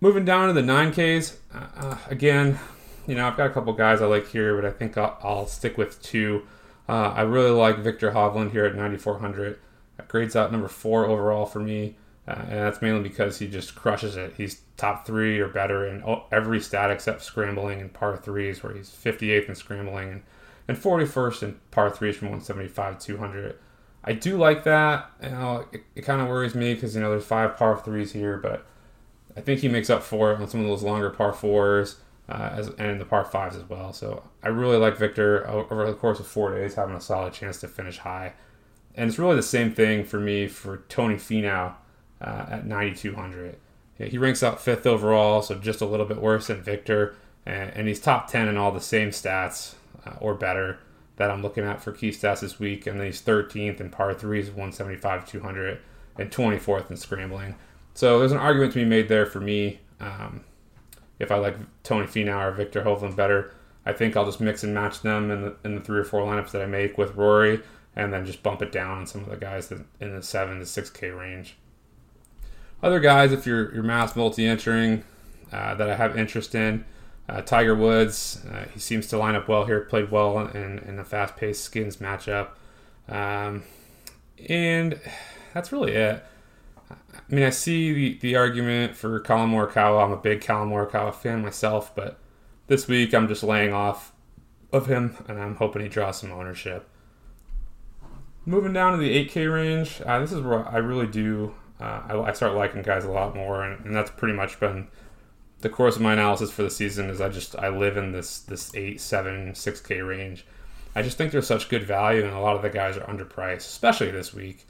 Moving 0.00 0.26
down 0.26 0.48
to 0.48 0.52
the 0.52 0.60
9Ks, 0.60 1.36
uh, 1.54 1.66
uh, 1.76 1.98
again, 2.10 2.58
you 3.06 3.14
know, 3.14 3.26
I've 3.26 3.38
got 3.38 3.46
a 3.46 3.54
couple 3.54 3.72
guys 3.72 4.02
I 4.02 4.06
like 4.06 4.28
here, 4.28 4.54
but 4.54 4.66
I 4.66 4.70
think 4.70 4.98
I'll, 4.98 5.18
I'll 5.22 5.46
stick 5.46 5.78
with 5.78 6.02
two. 6.02 6.42
Uh, 6.86 7.14
I 7.16 7.22
really 7.22 7.52
like 7.52 7.78
Viktor 7.78 8.10
Hovland 8.10 8.50
here 8.50 8.66
at 8.66 8.74
9,400. 8.74 9.58
That 9.96 10.08
grades 10.08 10.36
out 10.36 10.52
number 10.52 10.68
four 10.68 11.06
overall 11.06 11.46
for 11.46 11.60
me, 11.60 11.96
uh, 12.28 12.32
and 12.32 12.58
that's 12.58 12.82
mainly 12.82 13.02
because 13.02 13.38
he 13.38 13.48
just 13.48 13.74
crushes 13.74 14.16
it. 14.16 14.34
He's 14.36 14.60
top 14.76 15.06
three 15.06 15.40
or 15.40 15.48
better 15.48 15.86
in 15.86 16.04
every 16.30 16.60
stat 16.60 16.90
except 16.90 17.22
scrambling 17.22 17.80
and 17.80 17.94
par 17.94 18.18
threes, 18.18 18.62
where 18.62 18.74
he's 18.74 18.90
58th 18.90 19.48
in 19.48 19.54
scrambling 19.54 20.10
and, 20.10 20.22
and 20.68 20.76
41st 20.76 21.42
in 21.44 21.60
par 21.70 21.88
threes 21.88 22.16
from 22.16 22.28
175 22.28 22.98
to 22.98 23.06
200. 23.06 23.58
I 24.04 24.12
do 24.12 24.36
like 24.36 24.64
that. 24.64 25.10
You 25.22 25.30
know, 25.30 25.66
it, 25.72 25.82
it 25.94 26.02
kind 26.02 26.20
of 26.20 26.28
worries 26.28 26.54
me 26.54 26.74
because 26.74 26.94
you 26.94 27.00
know 27.00 27.10
there's 27.10 27.24
five 27.24 27.56
par 27.56 27.80
threes 27.82 28.12
here, 28.12 28.36
but 28.36 28.66
I 29.36 29.40
think 29.40 29.60
he 29.60 29.68
makes 29.68 29.90
up 29.90 30.02
for 30.02 30.32
it 30.32 30.40
on 30.40 30.48
some 30.48 30.60
of 30.60 30.66
those 30.66 30.82
longer 30.82 31.10
par 31.10 31.32
fours 31.32 31.96
uh, 32.28 32.50
as, 32.52 32.68
and 32.70 33.00
the 33.00 33.06
par 33.06 33.24
fives 33.24 33.56
as 33.56 33.64
well. 33.68 33.92
So 33.92 34.22
I 34.42 34.48
really 34.48 34.76
like 34.76 34.96
Viktor 34.96 35.48
over 35.48 35.86
the 35.86 35.94
course 35.94 36.20
of 36.20 36.26
four 36.26 36.54
days 36.54 36.74
having 36.74 36.94
a 36.94 37.00
solid 37.00 37.32
chance 37.32 37.60
to 37.60 37.68
finish 37.68 37.98
high, 37.98 38.34
and 38.94 39.08
it's 39.08 39.18
really 39.18 39.36
the 39.36 39.42
same 39.42 39.72
thing 39.72 40.04
for 40.04 40.20
me 40.20 40.48
for 40.48 40.84
Tony 40.88 41.16
Finau 41.16 41.74
uh, 42.20 42.46
at 42.48 42.66
9200. 42.66 43.56
Yeah, 43.98 44.06
he 44.06 44.18
ranks 44.18 44.42
out 44.42 44.60
fifth 44.60 44.86
overall, 44.86 45.40
so 45.40 45.54
just 45.54 45.80
a 45.80 45.86
little 45.86 46.06
bit 46.06 46.20
worse 46.20 46.48
than 46.48 46.60
Viktor, 46.60 47.14
and, 47.46 47.70
and 47.70 47.88
he's 47.88 48.00
top 48.00 48.28
10 48.28 48.48
in 48.48 48.56
all 48.56 48.72
the 48.72 48.80
same 48.80 49.10
stats 49.10 49.74
uh, 50.04 50.14
or 50.20 50.34
better 50.34 50.78
that 51.16 51.30
I'm 51.30 51.42
looking 51.42 51.64
at 51.64 51.80
for 51.80 51.92
key 51.92 52.10
stats 52.10 52.40
this 52.40 52.58
week, 52.58 52.86
and 52.86 52.98
then 52.98 53.06
he's 53.06 53.22
13th 53.22 53.80
in 53.80 53.90
par 53.90 54.14
threes, 54.14 54.48
175, 54.48 55.28
200, 55.28 55.78
and 56.18 56.30
24th 56.30 56.90
in 56.90 56.96
scrambling. 56.96 57.54
So 57.94 58.18
there's 58.18 58.32
an 58.32 58.38
argument 58.38 58.72
to 58.72 58.80
be 58.80 58.84
made 58.84 59.08
there 59.08 59.26
for 59.26 59.40
me. 59.40 59.80
Um, 60.00 60.44
if 61.18 61.30
I 61.30 61.36
like 61.36 61.56
Tony 61.84 62.06
Finau 62.06 62.48
or 62.48 62.50
Viktor 62.50 62.82
Hovland 62.82 63.14
better, 63.14 63.54
I 63.86 63.92
think 63.92 64.16
I'll 64.16 64.24
just 64.24 64.40
mix 64.40 64.64
and 64.64 64.74
match 64.74 65.02
them 65.02 65.30
in 65.30 65.42
the, 65.42 65.56
in 65.64 65.74
the 65.76 65.80
three 65.80 66.00
or 66.00 66.04
four 66.04 66.22
lineups 66.22 66.50
that 66.50 66.62
I 66.62 66.66
make 66.66 66.98
with 66.98 67.14
Rory, 67.14 67.60
and 67.94 68.12
then 68.12 68.26
just 68.26 68.42
bump 68.42 68.62
it 68.62 68.72
down 68.72 68.98
on 68.98 69.06
some 69.06 69.22
of 69.22 69.30
the 69.30 69.36
guys 69.36 69.68
that 69.68 69.84
in 70.00 70.14
the 70.14 70.22
seven 70.22 70.58
to 70.58 70.66
six 70.66 70.90
K 70.90 71.10
range. 71.10 71.56
Other 72.82 72.98
guys, 72.98 73.32
if 73.32 73.46
you're 73.46 73.72
you're 73.72 73.84
mass 73.84 74.16
multi 74.16 74.46
entering, 74.46 75.04
uh, 75.52 75.74
that 75.74 75.88
I 75.88 75.94
have 75.94 76.18
interest 76.18 76.54
in, 76.54 76.84
uh, 77.28 77.40
Tiger 77.42 77.74
Woods, 77.74 78.44
uh, 78.52 78.64
he 78.72 78.78
seems 78.78 79.06
to 79.08 79.18
line 79.18 79.34
up 79.34 79.48
well 79.48 79.64
here, 79.64 79.80
played 79.80 80.10
well 80.10 80.46
in, 80.48 80.78
in 80.80 80.98
a 80.98 81.04
fast 81.04 81.36
paced 81.36 81.64
skins 81.64 81.96
matchup. 81.96 82.48
Um, 83.08 83.64
and 84.48 85.00
that's 85.52 85.72
really 85.72 85.92
it. 85.92 86.24
I 86.90 87.34
mean, 87.34 87.44
I 87.44 87.50
see 87.50 87.92
the, 87.92 88.18
the 88.18 88.36
argument 88.36 88.94
for 88.94 89.18
Collin 89.20 89.50
Morikawa. 89.50 90.04
I'm 90.04 90.12
a 90.12 90.16
big 90.16 90.42
Collin 90.42 90.68
Morikawa 90.68 91.14
fan 91.14 91.42
myself, 91.42 91.94
but 91.94 92.18
this 92.66 92.86
week 92.88 93.14
I'm 93.14 93.28
just 93.28 93.42
laying 93.42 93.72
off 93.72 94.12
of 94.72 94.86
him, 94.86 95.16
and 95.28 95.40
I'm 95.40 95.56
hoping 95.56 95.82
he 95.82 95.88
draws 95.88 96.18
some 96.18 96.32
ownership. 96.32 96.88
Moving 98.44 98.74
down 98.74 98.92
to 98.92 98.98
the 98.98 99.26
8K 99.26 99.52
range, 99.52 100.02
uh, 100.04 100.18
this 100.18 100.32
is 100.32 100.40
where 100.40 100.68
I 100.68 100.78
really 100.78 101.06
do. 101.06 101.54
Uh, 101.80 102.02
I, 102.08 102.20
I, 102.20 102.32
start 102.32 102.54
liking 102.54 102.82
guys 102.82 103.04
a 103.04 103.10
lot 103.10 103.34
more, 103.34 103.64
and, 103.64 103.84
and 103.86 103.94
that's 103.94 104.10
pretty 104.10 104.34
much 104.34 104.60
been 104.60 104.88
the 105.64 105.70
course 105.70 105.96
of 105.96 106.02
my 106.02 106.12
analysis 106.12 106.50
for 106.50 106.62
the 106.62 106.70
season 106.70 107.08
is 107.08 107.22
I 107.22 107.30
just 107.30 107.56
I 107.56 107.70
live 107.70 107.96
in 107.96 108.12
this 108.12 108.40
this 108.40 108.72
eight, 108.74 109.00
seven, 109.00 109.54
six 109.54 109.80
K 109.80 110.02
range. 110.02 110.46
I 110.94 111.02
just 111.02 111.16
think 111.16 111.32
there's 111.32 111.46
such 111.46 111.70
good 111.70 111.82
value, 111.82 112.22
and 112.22 112.32
a 112.32 112.38
lot 112.38 112.54
of 112.54 112.62
the 112.62 112.68
guys 112.68 112.98
are 112.98 113.06
underpriced, 113.06 113.56
especially 113.56 114.10
this 114.10 114.32
week. 114.32 114.66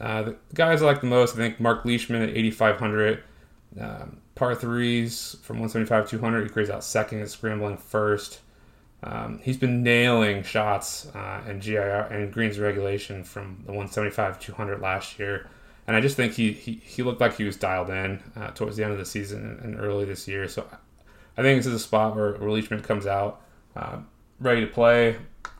Uh, 0.00 0.22
the 0.22 0.36
guys 0.54 0.82
I 0.82 0.86
like 0.86 1.02
the 1.02 1.06
most, 1.06 1.34
I 1.34 1.36
think 1.36 1.60
Mark 1.60 1.84
Leishman 1.84 2.22
at 2.22 2.30
8,500, 2.30 3.22
um, 3.78 4.16
par 4.34 4.54
threes 4.54 5.36
from 5.42 5.58
175 5.58 6.08
200. 6.08 6.44
He 6.44 6.48
grades 6.48 6.70
out 6.70 6.82
second, 6.82 7.28
scrambling 7.28 7.76
first. 7.76 8.40
Um, 9.02 9.40
he's 9.42 9.58
been 9.58 9.82
nailing 9.82 10.42
shots 10.42 11.06
uh, 11.14 11.42
and 11.46 11.60
GIR 11.60 12.08
and 12.10 12.32
greens 12.32 12.58
regulation 12.58 13.24
from 13.24 13.62
the 13.66 13.72
175 13.72 14.40
200 14.40 14.80
last 14.80 15.18
year 15.18 15.48
and 15.86 15.96
I 15.96 16.00
just 16.00 16.16
think 16.16 16.34
he, 16.34 16.52
he, 16.52 16.80
he 16.84 17.02
looked 17.02 17.20
like 17.20 17.36
he 17.36 17.44
was 17.44 17.56
dialed 17.56 17.90
in 17.90 18.22
uh, 18.36 18.50
towards 18.50 18.76
the 18.76 18.84
end 18.84 18.92
of 18.92 18.98
the 18.98 19.04
season 19.04 19.58
and, 19.62 19.78
early 19.78 20.04
this 20.04 20.28
year. 20.28 20.46
So 20.48 20.66
I 21.36 21.42
think 21.42 21.58
this 21.58 21.66
is 21.66 21.74
a 21.74 21.78
spot 21.78 22.14
where, 22.14 22.34
where 22.34 22.50
Leishman 22.50 22.82
comes 22.82 23.06
out 23.06 23.42
uh, 23.76 23.98
ready 24.38 24.60
to 24.60 24.66
play, 24.66 25.16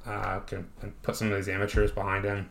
uh, 0.07 0.41
can, 0.41 0.69
can, 0.81 0.93
put 1.03 1.17
some 1.17 1.31
of 1.31 1.37
these 1.37 1.49
amateurs 1.49 1.93
behind 1.93 2.25
him. 2.25 2.51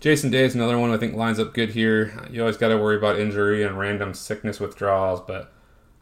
Jason 0.00 0.30
Day 0.30 0.44
is 0.44 0.54
another 0.54 0.78
one 0.78 0.90
I 0.90 0.96
think 0.96 1.14
lines 1.14 1.38
up 1.38 1.54
good 1.54 1.70
here. 1.70 2.12
You 2.30 2.40
always 2.40 2.56
got 2.56 2.68
to 2.68 2.78
worry 2.78 2.96
about 2.96 3.20
injury 3.20 3.62
and 3.62 3.78
random 3.78 4.14
sickness 4.14 4.58
withdrawals, 4.58 5.20
but 5.20 5.52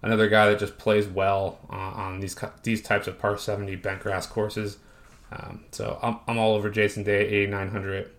another 0.03 0.29
guy 0.29 0.49
that 0.49 0.59
just 0.59 0.79
plays 0.79 1.07
well 1.07 1.59
uh, 1.71 1.77
on 1.77 2.21
these 2.21 2.35
these 2.63 2.83
types 2.83 3.07
of 3.07 3.19
par 3.19 3.37
70 3.37 3.77
bent 3.77 4.01
grass 4.01 4.27
courses. 4.27 4.79
Um, 5.31 5.65
so 5.71 5.99
I'm, 6.03 6.19
I'm 6.27 6.39
all 6.39 6.55
over 6.55 6.71
Jason 6.71 7.03
Day, 7.03 7.27
8900 7.29 8.11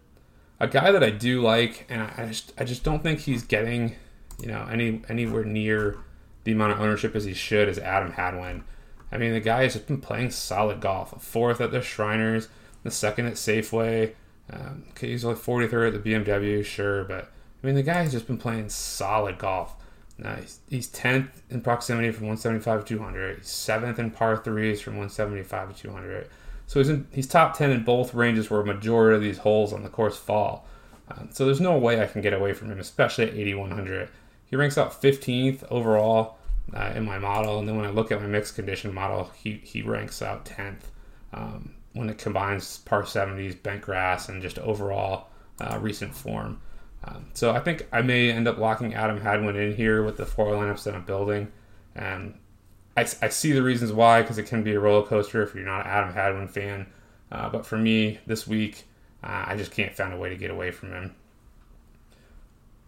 a 0.62 0.68
guy 0.68 0.92
that 0.92 1.04
I 1.04 1.10
do 1.10 1.42
like, 1.42 1.88
and 1.90 2.02
I 2.02 2.28
just 2.28 2.54
I 2.58 2.64
just 2.64 2.84
don't 2.84 3.02
think 3.02 3.20
he's 3.20 3.44
getting 3.44 3.96
you 4.40 4.48
know 4.48 4.68
any 4.72 5.02
anywhere 5.10 5.44
near 5.44 5.98
the 6.44 6.52
amount 6.52 6.74
of 6.74 6.80
ownership 6.80 7.16
as 7.16 7.26
he 7.26 7.34
should 7.34 7.68
is 7.68 7.80
Adam 7.80 8.12
Hadwin. 8.12 8.64
I 9.12 9.18
mean, 9.18 9.34
the 9.34 9.40
guy 9.40 9.64
has 9.64 9.74
just 9.74 9.88
been 9.88 10.00
playing 10.00 10.32
solid 10.32 10.80
golf. 10.80 11.22
Fourth 11.22 11.60
at 11.60 11.72
the 11.72 11.82
Shriners, 11.82 12.48
the 12.84 12.92
second 12.92 13.26
at 13.26 13.34
Safeway. 13.34 14.14
Um, 14.50 14.86
okay, 14.92 15.10
he's 15.10 15.26
like 15.26 15.38
43rd 15.38 15.96
at 15.96 16.04
the 16.04 16.12
BMW, 16.12 16.64
sure, 16.64 17.04
but 17.06 17.32
I 17.62 17.68
mean, 17.68 17.76
the 17.76 17.84
guy 17.84 18.04
has 18.04 18.12
just 18.12 18.28
been 18.28 18.38
playing 18.38 18.70
solid 18.70 19.38
golf. 19.38 19.76
Now, 20.18 20.36
he's, 20.36 20.60
he's 20.70 20.90
10th 20.90 21.30
in 21.50 21.62
proximity 21.62 22.12
from 22.12 22.28
175 22.28 22.86
to 22.86 22.96
200. 22.96 23.38
He's 23.38 23.48
7th 23.48 23.98
in 23.98 24.12
par 24.12 24.38
threes 24.38 24.82
from 24.82 24.94
175 24.94 25.76
to 25.76 25.82
200. 25.82 26.30
So 26.72 26.80
he's, 26.80 26.88
in, 26.88 27.06
he's 27.12 27.28
top 27.28 27.58
10 27.58 27.70
in 27.70 27.84
both 27.84 28.14
ranges 28.14 28.50
where 28.50 28.62
a 28.62 28.66
majority 28.66 29.18
of 29.18 29.22
these 29.22 29.40
holes 29.40 29.74
on 29.74 29.84
the 29.84 29.90
course 29.90 30.18
fall. 30.18 30.66
Um, 31.10 31.28
so 31.30 31.44
there's 31.44 31.60
no 31.60 31.78
way 31.78 32.02
I 32.02 32.08
can 32.08 32.22
get 32.22 32.32
away 32.32 32.54
from 32.54 32.72
him, 32.72 32.80
especially 32.80 33.26
at 33.26 33.34
8100. 33.34 34.08
He 34.46 34.56
ranks 34.56 34.78
out 34.78 35.02
15th 35.02 35.66
overall 35.70 36.38
uh, 36.74 36.94
in 36.96 37.04
my 37.04 37.20
model, 37.20 37.60
and 37.60 37.68
then 37.68 37.76
when 37.76 37.84
I 37.84 37.90
look 37.90 38.10
at 38.10 38.22
my 38.22 38.28
mixed 38.28 38.56
condition 38.56 38.94
model, 38.94 39.30
he, 39.36 39.60
he 39.66 39.82
ranks 39.82 40.22
out 40.22 40.46
10th 40.46 40.84
um, 41.34 41.74
when 41.92 42.10
it 42.10 42.18
combines 42.18 42.78
par 42.78 43.04
70s, 43.04 43.62
bent 43.62 43.82
grass, 43.82 44.30
and 44.30 44.42
just 44.42 44.58
overall 44.58 45.28
uh, 45.60 45.78
recent 45.78 46.16
form. 46.16 46.62
Um, 47.04 47.26
so 47.34 47.52
I 47.52 47.60
think 47.60 47.86
I 47.92 48.02
may 48.02 48.32
end 48.32 48.48
up 48.48 48.58
locking 48.58 48.94
Adam 48.94 49.20
Hadwin 49.20 49.58
in 49.58 49.76
here 49.76 50.04
with 50.04 50.16
the 50.16 50.26
four 50.26 50.54
lineups 50.54 50.84
that 50.86 50.96
I'm 50.96 51.04
building. 51.04 51.52
And 51.96 52.36
I, 52.98 53.02
I 53.22 53.30
see 53.30 53.52
the 53.52 53.64
reasons 53.64 53.92
why 53.92 54.22
because 54.22 54.38
it 54.38 54.48
can 54.48 54.64
be 54.64 54.74
a 54.74 54.80
roller 54.80 55.06
coaster 55.06 55.42
if 55.42 55.56
you're 55.56 55.64
not 55.64 55.86
an 55.86 55.92
Adam 55.92 56.14
Hadwin 56.14 56.48
fan. 56.48 56.88
Uh, 57.32 57.50
but 57.50 57.66
for 57.66 57.78
me 57.78 58.20
this 58.26 58.46
week, 58.46 58.84
uh, 59.24 59.46
I 59.48 59.56
just 59.56 59.72
can't 59.72 59.96
find 59.96 60.14
a 60.14 60.18
way 60.18 60.30
to 60.30 60.36
get 60.36 60.52
away 60.52 60.72
from 60.72 60.92
him. 60.92 61.16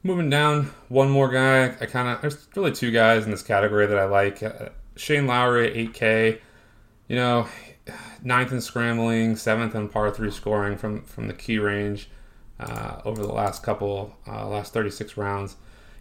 Moving 0.03 0.29
down, 0.29 0.72
one 0.89 1.10
more 1.10 1.29
guy. 1.29 1.75
I 1.79 1.86
kind 1.86 2.10
of 2.10 2.22
there's 2.22 2.48
really 2.55 2.74
two 2.74 2.91
guys 2.91 3.24
in 3.24 3.31
this 3.31 3.43
category 3.43 3.86
that 3.86 3.98
I 3.98 4.05
like. 4.05 4.43
Uh, 4.43 4.69
Shane 4.98 5.27
Lowry 5.27 5.69
at 5.69 5.93
8K. 5.93 6.39
You 7.07 7.15
know, 7.15 7.48
ninth 8.22 8.51
in 8.51 8.60
scrambling, 8.60 9.38
seventh 9.38 9.75
in 9.75 9.88
par 9.88 10.12
three 10.12 10.31
scoring 10.31 10.77
from 10.77 11.03
from 11.03 11.27
the 11.27 11.33
key 11.33 11.57
range 11.57 12.10
uh, 12.60 13.01
over 13.05 13.22
the 13.22 13.31
last 13.31 13.63
couple, 13.63 14.15
uh, 14.27 14.48
last 14.48 14.74
36 14.74 15.17
rounds. 15.17 15.55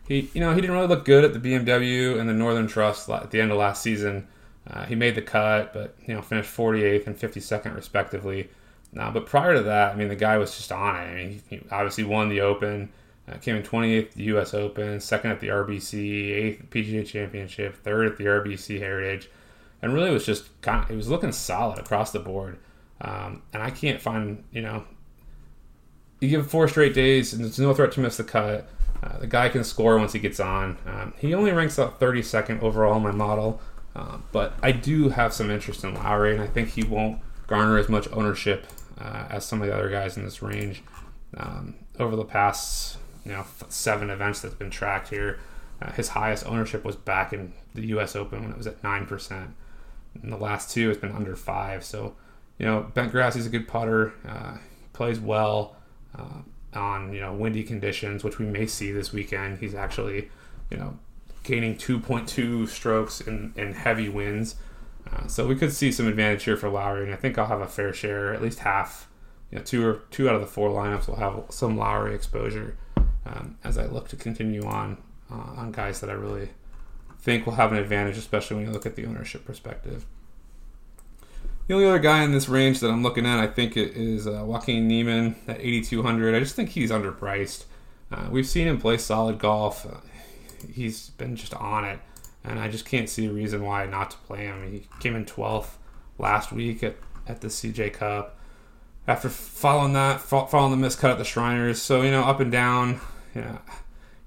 He, 0.07 0.31
you 0.35 0.41
know, 0.41 0.55
he 0.55 0.61
didn't 0.61 0.75
really 0.75 0.89
look 0.89 1.05
good 1.05 1.25
at 1.25 1.33
the 1.33 1.39
BMW 1.39 2.19
and 2.19 2.29
the 2.29 2.35
Northern 2.35 2.67
Trust 2.67 3.09
at 3.09 3.31
the 3.31 3.41
end 3.41 3.53
of 3.53 3.59
last 3.59 3.83
season. 3.83 4.27
Uh, 4.69 4.85
he 4.85 4.95
made 4.95 5.15
the 5.15 5.23
cut, 5.23 5.73
but 5.73 5.95
you 6.07 6.15
know, 6.15 6.23
finished 6.23 6.55
48th 6.55 7.07
and 7.07 7.19
52nd 7.19 7.75
respectively. 7.75 8.49
Now, 8.93 9.11
but 9.11 9.27
prior 9.27 9.55
to 9.55 9.63
that, 9.63 9.93
I 9.93 9.97
mean, 9.97 10.09
the 10.09 10.17
guy 10.17 10.39
was 10.39 10.55
just 10.57 10.71
on 10.71 10.97
it. 10.97 11.09
I 11.09 11.15
mean, 11.15 11.43
he 11.49 11.61
obviously 11.71 12.05
won 12.05 12.29
the 12.29 12.43
Open, 12.43 12.91
uh, 13.29 13.37
came 13.39 13.57
in 13.57 13.63
28th 13.63 14.07
at 14.07 14.13
the 14.13 14.25
U.S. 14.25 14.55
Open, 14.55 15.01
second 15.01 15.31
at 15.31 15.41
the 15.41 15.49
RBC, 15.49 16.31
eighth 16.31 16.61
at 16.61 16.71
the 16.71 16.83
PGA 16.83 17.07
Championship, 17.07 17.77
third 17.77 18.07
at 18.07 18.19
the 18.19 18.25
RBC 18.25 18.79
Heritage, 18.81 19.31
and 19.81 19.95
really 19.95 20.11
was 20.11 20.27
just 20.27 20.61
kind 20.61 20.85
of, 20.85 20.91
it 20.91 20.97
was 20.97 21.09
looking 21.09 21.33
solid 21.33 21.79
across 21.79 22.13
the 22.13 22.21
board. 22.21 22.59
Um, 23.01 23.43
and 23.53 23.63
I 23.63 23.71
can't 23.71 24.01
find, 24.01 24.45
you 24.53 24.63
know, 24.63 24.85
you 26.21 26.29
give 26.29 26.49
four 26.51 26.69
straight 26.69 26.95
days, 26.95 27.33
and 27.33 27.43
there's 27.43 27.59
no 27.59 27.75
threat 27.75 27.93
to 27.93 28.01
miss 28.01 28.17
the 28.17 28.25
cut. 28.25 28.69
Uh, 29.03 29.19
the 29.19 29.27
guy 29.27 29.49
can 29.49 29.65
score 29.65 29.99
once 29.99 30.13
he 30.13 30.19
gets 30.19 30.39
on. 30.39 30.79
Um, 30.87 31.15
he 31.19 31.35
only 31.35 31.51
ranks 31.51 31.79
up 31.79 31.99
32nd 31.99 32.63
overall 32.63 32.97
in 32.97 33.03
my 33.03 33.11
model, 33.11 33.61
uh, 33.97 34.19
but 34.31 34.55
I 34.63 34.73
do 34.73 35.09
have 35.09 35.33
some 35.33 35.51
interest 35.51 35.83
in 35.83 35.95
Lowry, 35.95 36.33
and 36.33 36.43
I 36.43 36.47
think 36.47 36.71
he 36.71 36.85
won't 36.85 37.21
garner 37.47 37.79
as 37.79 37.89
much 37.89 38.09
ownership 38.13 38.67
uh, 38.99 39.27
as 39.29 39.45
some 39.45 39.61
of 39.61 39.69
the 39.69 39.75
other 39.75 39.91
guys 39.91 40.17
in 40.17 40.25
this 40.25 40.41
range. 40.41 40.83
Um, 41.37 41.75
over 41.99 42.15
the 42.15 42.25
past, 42.25 42.99
you 43.25 43.33
know, 43.33 43.45
seven 43.69 44.09
events 44.09 44.41
that's 44.41 44.55
been 44.55 44.71
tracked 44.71 45.09
here, 45.09 45.41
uh, 45.81 45.91
his 45.93 46.09
highest 46.09 46.47
ownership 46.47 46.85
was 46.85 46.95
back 46.95 47.33
in 47.33 47.53
the 47.75 47.87
U.S. 47.89 48.15
Open 48.15 48.43
when 48.43 48.53
it 48.53 48.57
was 48.57 48.67
at 48.67 48.83
nine 48.85 49.07
percent. 49.07 49.55
In 50.23 50.31
the 50.31 50.37
last 50.37 50.71
two, 50.71 50.91
it's 50.91 51.01
been 51.01 51.13
under 51.13 51.35
five. 51.35 51.85
So, 51.85 52.15
you 52.59 52.67
know, 52.67 52.83
Bent 52.95 53.11
Grass 53.11 53.35
is 53.35 53.47
a 53.47 53.49
good 53.49 53.67
putter, 53.67 54.13
uh, 54.29 54.59
plays 54.93 55.19
well 55.19 55.75
on 56.75 57.13
you 57.13 57.21
know 57.21 57.33
windy 57.33 57.63
conditions, 57.63 58.25
which 58.25 58.39
we 58.39 58.47
may 58.47 58.67
see 58.67 58.93
this 58.93 59.13
weekend. 59.13 59.59
He's 59.59 59.75
actually 59.75 60.31
you 60.71 60.77
know 60.77 60.99
gaining 61.43 61.75
2.2 61.75 62.69
strokes 62.69 63.21
in, 63.21 63.53
in 63.57 63.73
heavy 63.73 64.09
winds. 64.09 64.57
Uh, 65.13 65.27
so 65.27 65.47
we 65.47 65.57
could 65.57 65.73
see 65.73 65.91
some 65.91 66.07
advantage 66.07 66.45
here 66.45 66.57
for 66.57 66.69
Lowry, 66.69 67.05
and 67.05 67.13
I 67.13 67.17
think 67.17 67.37
I'll 67.37 67.47
have 67.47 67.61
a 67.61 67.67
fair 67.67 67.93
share, 67.93 68.33
at 68.33 68.41
least 68.41 68.61
half. 68.61 69.09
You 69.51 69.59
know, 69.59 69.65
two 69.65 69.85
or 69.85 70.03
two 70.11 70.29
out 70.29 70.35
of 70.35 70.41
the 70.41 70.47
four 70.47 70.71
lineups 70.71 71.09
will 71.09 71.17
have 71.17 71.45
some 71.51 71.77
Lowry 71.77 72.15
exposure 72.15 72.77
um, 73.27 73.59
as 73.65 73.77
I 73.77 73.87
look 73.87 74.09
to 74.09 74.17
continue 74.17 74.65
on 74.65 74.99
uh, 75.31 75.55
on 75.57 75.73
guys 75.73 76.01
that 76.01 76.11
I 76.11 76.15
really 76.15 76.51
think 77.21 77.47
will 77.47 77.55
have 77.55 77.73
an 77.73 77.79
advantage, 77.79 78.17
especially 78.17 78.57
when 78.57 78.67
you 78.67 78.73
look 78.73 78.87
at 78.87 78.97
the 78.97 79.07
ownership 79.07 79.45
perspective. 79.45 80.07
The 81.67 81.75
only 81.75 81.87
other 81.87 82.01
guy 82.01 82.25
in 82.25 82.33
this 82.33 82.49
range 82.49 82.81
that 82.81 82.91
I'm 82.91 83.03
looking 83.03 83.25
at, 83.25 83.39
I 83.39 83.47
think, 83.47 83.77
it 83.77 83.97
is 83.97 84.27
uh, 84.27 84.43
Joaquin 84.45 84.89
Niemann 84.89 85.37
at 85.47 85.61
8,200. 85.61 86.35
I 86.35 86.41
just 86.41 86.57
think 86.57 86.71
he's 86.71 86.91
underpriced. 86.91 87.65
Uh, 88.11 88.29
we've 88.31 88.47
seen 88.47 88.67
him 88.67 88.81
play 88.81 88.99
solid 88.99 89.39
golf. 89.39 89.87
Uh, 89.87 89.99
he's 90.73 91.11
been 91.11 91.37
just 91.37 91.55
on 91.55 91.85
it, 91.85 92.01
and 92.45 92.59
I 92.59 92.69
just 92.69 92.85
can't 92.85 93.09
see 93.09 93.27
a 93.27 93.33
reason 93.33 93.63
why 93.63 93.87
not 93.87 94.11
to 94.11 94.17
play 94.19 94.47
him. 94.47 94.73
He 94.73 94.89
came 94.99 95.15
in 95.15 95.25
12th 95.25 95.77
last 96.19 96.53
week 96.53 96.83
at, 96.83 96.97
at 97.29 97.41
the 97.41 97.49
CJ 97.49 97.93
Cup. 97.95 98.39
After 99.07 99.29
following 99.29 99.93
that, 99.95 100.21
following 100.21 100.81
the 100.81 100.87
miscut 100.87 101.11
at 101.11 101.19
the 101.19 101.25
Shriners, 101.25 101.81
so 101.81 102.03
you 102.03 102.11
know, 102.11 102.23
up 102.23 102.41
and 102.41 102.53
down, 102.53 103.01
know, 103.35 103.59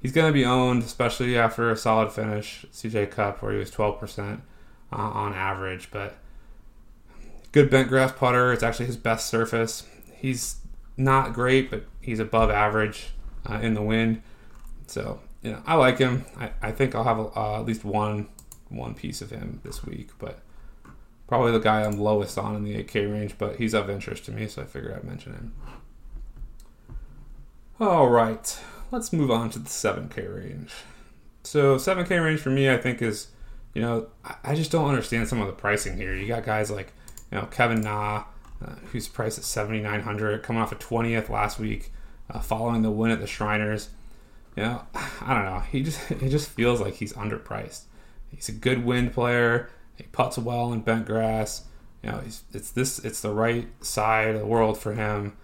he's 0.01 0.11
going 0.11 0.27
to 0.27 0.33
be 0.33 0.45
owned, 0.45 0.83
especially 0.83 1.37
after 1.37 1.69
a 1.71 1.77
solid 1.77 2.11
finish 2.11 2.65
CJ 2.71 3.11
Cup 3.11 3.41
where 3.41 3.51
he 3.51 3.57
was 3.57 3.71
12% 3.71 4.41
uh, 4.91 4.95
on 4.95 5.33
average. 5.33 5.89
But 5.91 6.17
good 7.55 7.69
bent 7.69 7.87
grass 7.87 8.11
putter. 8.11 8.51
It's 8.51 8.61
actually 8.61 8.85
his 8.85 8.97
best 8.97 9.27
surface. 9.27 9.87
He's 10.13 10.57
not 10.97 11.31
great, 11.31 11.71
but 11.71 11.85
he's 12.01 12.19
above 12.19 12.51
average 12.51 13.11
uh, 13.49 13.59
in 13.61 13.73
the 13.73 13.81
wind. 13.81 14.21
So 14.87 15.21
you 15.41 15.53
know, 15.53 15.63
I 15.65 15.75
like 15.75 15.97
him. 15.97 16.25
I, 16.37 16.51
I 16.61 16.71
think 16.71 16.93
I'll 16.93 17.05
have 17.05 17.17
uh, 17.35 17.59
at 17.59 17.65
least 17.65 17.85
one 17.85 18.27
one 18.67 18.93
piece 18.93 19.21
of 19.21 19.31
him 19.31 19.61
this 19.63 19.85
week, 19.85 20.09
but 20.19 20.39
probably 21.27 21.53
the 21.53 21.59
guy 21.59 21.83
I'm 21.83 21.97
lowest 21.97 22.37
on 22.37 22.57
in 22.57 22.65
the 22.65 22.83
8K 22.83 23.09
range. 23.09 23.37
But 23.37 23.55
he's 23.55 23.73
of 23.73 23.89
interest 23.89 24.25
to 24.25 24.31
me, 24.31 24.47
so 24.47 24.61
I 24.61 24.65
figured 24.65 24.93
I'd 24.93 25.05
mention 25.05 25.31
him. 25.31 25.53
All 27.79 28.09
right, 28.09 28.59
let's 28.91 29.13
move 29.13 29.31
on 29.31 29.49
to 29.51 29.59
the 29.59 29.69
7K 29.69 30.35
range. 30.35 30.73
So 31.43 31.77
7K 31.77 32.21
range 32.21 32.41
for 32.41 32.49
me, 32.49 32.69
I 32.69 32.77
think 32.77 33.01
is, 33.01 33.27
you 33.73 33.81
know, 33.81 34.07
I 34.43 34.55
just 34.55 34.71
don't 34.71 34.89
understand 34.89 35.29
some 35.29 35.39
of 35.39 35.47
the 35.47 35.53
pricing 35.53 35.95
here. 35.95 36.13
You 36.13 36.27
got 36.27 36.43
guys 36.43 36.69
like 36.69 36.91
you 37.35 37.41
know, 37.41 37.47
Kevin 37.47 37.81
Na, 37.81 38.23
uh, 38.65 38.75
who's 38.91 39.09
priced 39.09 39.37
at 39.37 39.43
7,900, 39.43 40.41
coming 40.41 40.61
off 40.61 40.71
a 40.71 40.75
20th 40.75 41.27
last 41.27 41.59
week, 41.59 41.91
uh, 42.29 42.39
following 42.39 42.81
the 42.81 42.89
win 42.89 43.11
at 43.11 43.19
the 43.19 43.27
Shriners. 43.27 43.89
You 44.55 44.63
know, 44.63 44.81
I 45.21 45.33
don't 45.33 45.43
know. 45.43 45.59
He 45.59 45.83
just 45.83 46.09
it 46.11 46.29
just 46.29 46.49
feels 46.49 46.79
like 46.79 46.93
he's 46.93 47.11
underpriced. 47.11 47.81
He's 48.33 48.47
a 48.47 48.53
good 48.53 48.85
wind 48.85 49.13
player. 49.13 49.69
He 49.95 50.03
puts 50.03 50.37
well 50.37 50.71
in 50.71 50.79
bent 50.79 51.05
grass. 51.05 51.65
You 52.01 52.11
know, 52.11 52.21
it's 52.53 52.71
this 52.71 52.99
it's 52.99 53.19
the 53.19 53.33
right 53.33 53.67
side 53.83 54.29
of 54.29 54.39
the 54.39 54.45
world 54.45 54.77
for 54.77 54.93
him. 54.93 55.35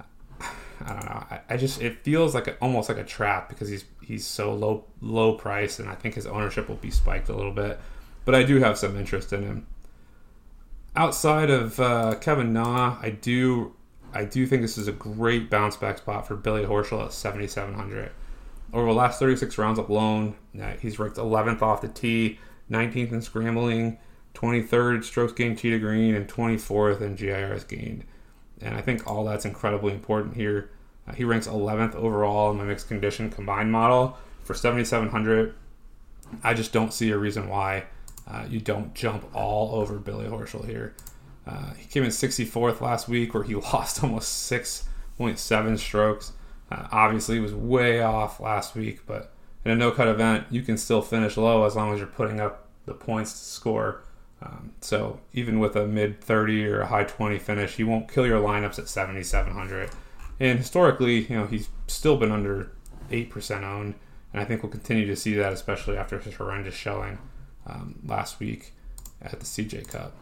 I 0.40 0.92
don't 0.92 1.04
know. 1.04 1.24
I, 1.30 1.40
I 1.48 1.56
just 1.56 1.82
it 1.82 2.04
feels 2.04 2.32
like 2.32 2.46
a, 2.46 2.54
almost 2.58 2.88
like 2.88 2.98
a 2.98 3.04
trap 3.04 3.48
because 3.48 3.68
he's 3.68 3.84
he's 4.00 4.24
so 4.24 4.54
low 4.54 4.84
low 5.00 5.34
price, 5.34 5.80
and 5.80 5.88
I 5.88 5.96
think 5.96 6.14
his 6.14 6.28
ownership 6.28 6.68
will 6.68 6.76
be 6.76 6.92
spiked 6.92 7.28
a 7.28 7.34
little 7.34 7.52
bit. 7.52 7.80
But 8.24 8.36
I 8.36 8.44
do 8.44 8.60
have 8.60 8.78
some 8.78 8.96
interest 8.96 9.32
in 9.32 9.42
him 9.42 9.66
outside 10.96 11.50
of 11.50 11.78
uh, 11.80 12.16
Kevin 12.20 12.52
Na, 12.52 12.98
I 13.00 13.10
do 13.10 13.74
I 14.12 14.24
do 14.24 14.46
think 14.46 14.62
this 14.62 14.76
is 14.76 14.88
a 14.88 14.92
great 14.92 15.50
bounce 15.50 15.76
back 15.76 15.98
spot 15.98 16.26
for 16.26 16.34
Billy 16.34 16.64
Horschel 16.64 17.04
at 17.04 17.12
7,700. 17.12 18.10
Over 18.72 18.86
the 18.86 18.92
last 18.92 19.20
36 19.20 19.56
rounds 19.56 19.78
alone, 19.78 20.34
uh, 20.60 20.72
he's 20.80 20.98
ranked 20.98 21.16
11th 21.16 21.62
off 21.62 21.80
the 21.80 21.88
tee, 21.88 22.38
19th 22.70 23.12
in 23.12 23.22
scrambling, 23.22 23.98
23rd 24.34 25.04
strokes 25.04 25.32
gained 25.32 25.58
tee 25.58 25.70
to 25.70 25.78
green, 25.78 26.14
and 26.14 26.28
24th 26.28 27.00
in 27.00 27.14
GIRs 27.14 27.64
gained. 27.64 28.04
And 28.60 28.74
I 28.74 28.80
think 28.80 29.06
all 29.06 29.24
that's 29.24 29.44
incredibly 29.44 29.92
important 29.92 30.34
here. 30.34 30.70
Uh, 31.06 31.12
he 31.12 31.24
ranks 31.24 31.46
11th 31.46 31.94
overall 31.94 32.50
in 32.50 32.58
my 32.58 32.64
mixed 32.64 32.88
condition 32.88 33.30
combined 33.30 33.72
model 33.72 34.16
for 34.44 34.54
7,700. 34.54 35.54
I 36.44 36.54
just 36.54 36.72
don't 36.72 36.92
see 36.92 37.10
a 37.10 37.18
reason 37.18 37.48
why 37.48 37.84
uh, 38.30 38.44
you 38.48 38.60
don't 38.60 38.94
jump 38.94 39.28
all 39.34 39.74
over 39.74 39.98
Billy 39.98 40.26
Horschel 40.26 40.64
here. 40.64 40.94
Uh, 41.46 41.72
he 41.74 41.86
came 41.86 42.04
in 42.04 42.10
64th 42.10 42.80
last 42.80 43.08
week, 43.08 43.34
where 43.34 43.42
he 43.42 43.54
lost 43.72 44.02
almost 44.02 44.50
6.7 44.50 45.78
strokes. 45.78 46.32
Uh, 46.70 46.86
obviously, 46.92 47.36
he 47.36 47.40
was 47.40 47.54
way 47.54 48.00
off 48.00 48.38
last 48.38 48.74
week, 48.74 49.04
but 49.06 49.32
in 49.64 49.72
a 49.72 49.76
no 49.76 49.90
cut 49.90 50.06
event, 50.06 50.46
you 50.50 50.62
can 50.62 50.78
still 50.78 51.02
finish 51.02 51.36
low 51.36 51.64
as 51.64 51.74
long 51.74 51.92
as 51.92 51.98
you're 51.98 52.06
putting 52.06 52.40
up 52.40 52.68
the 52.86 52.94
points 52.94 53.32
to 53.32 53.44
score. 53.44 54.04
Um, 54.42 54.72
so 54.80 55.20
even 55.32 55.58
with 55.58 55.76
a 55.76 55.86
mid 55.86 56.20
30 56.22 56.66
or 56.66 56.80
a 56.82 56.86
high 56.86 57.04
20 57.04 57.38
finish, 57.38 57.74
he 57.74 57.84
won't 57.84 58.10
kill 58.10 58.26
your 58.26 58.40
lineups 58.40 58.78
at 58.78 58.88
7,700. 58.88 59.90
And 60.38 60.58
historically, 60.58 61.26
you 61.26 61.36
know, 61.36 61.46
he's 61.46 61.68
still 61.88 62.16
been 62.16 62.30
under 62.30 62.72
8% 63.10 63.62
owned, 63.64 63.96
and 64.32 64.40
I 64.40 64.44
think 64.44 64.62
we'll 64.62 64.72
continue 64.72 65.06
to 65.06 65.16
see 65.16 65.34
that, 65.34 65.52
especially 65.52 65.98
after 65.98 66.18
his 66.18 66.36
horrendous 66.36 66.74
showing 66.74 67.18
um, 67.66 67.98
last 68.06 68.40
week. 68.40 68.72
at 69.22 69.38
the 69.38 69.46
CJ 69.46 69.88
Cup. 69.88 70.14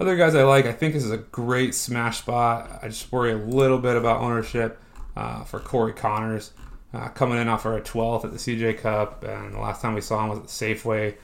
Other 0.00 0.16
guys 0.16 0.34
I 0.34 0.44
like, 0.44 0.66
I 0.66 0.72
think 0.72 0.94
this 0.94 1.04
is 1.04 1.10
a 1.10 1.18
great 1.18 1.74
smash 1.74 2.18
spot. 2.18 2.80
I 2.82 2.88
just 2.88 3.10
worry 3.10 3.32
a 3.32 3.36
little 3.36 3.78
bit 3.78 3.96
about 3.96 4.20
ownership 4.20 4.80
uh, 5.16 5.44
for 5.44 5.58
Corey 5.58 5.92
Conners. 5.92 6.52
Uh, 6.94 7.08
coming 7.08 7.38
in 7.38 7.48
off 7.48 7.66
of 7.66 7.74
a 7.74 7.80
12th 7.80 8.24
at 8.24 8.32
the 8.32 8.38
CJ 8.38 8.78
Cup, 8.78 9.22
and 9.22 9.52
the 9.54 9.58
last 9.58 9.82
time 9.82 9.94
we 9.94 10.00
saw 10.00 10.22
him 10.22 10.30
was 10.30 10.38
at 10.38 10.44
the 10.44 10.50
Safeway 10.50 11.16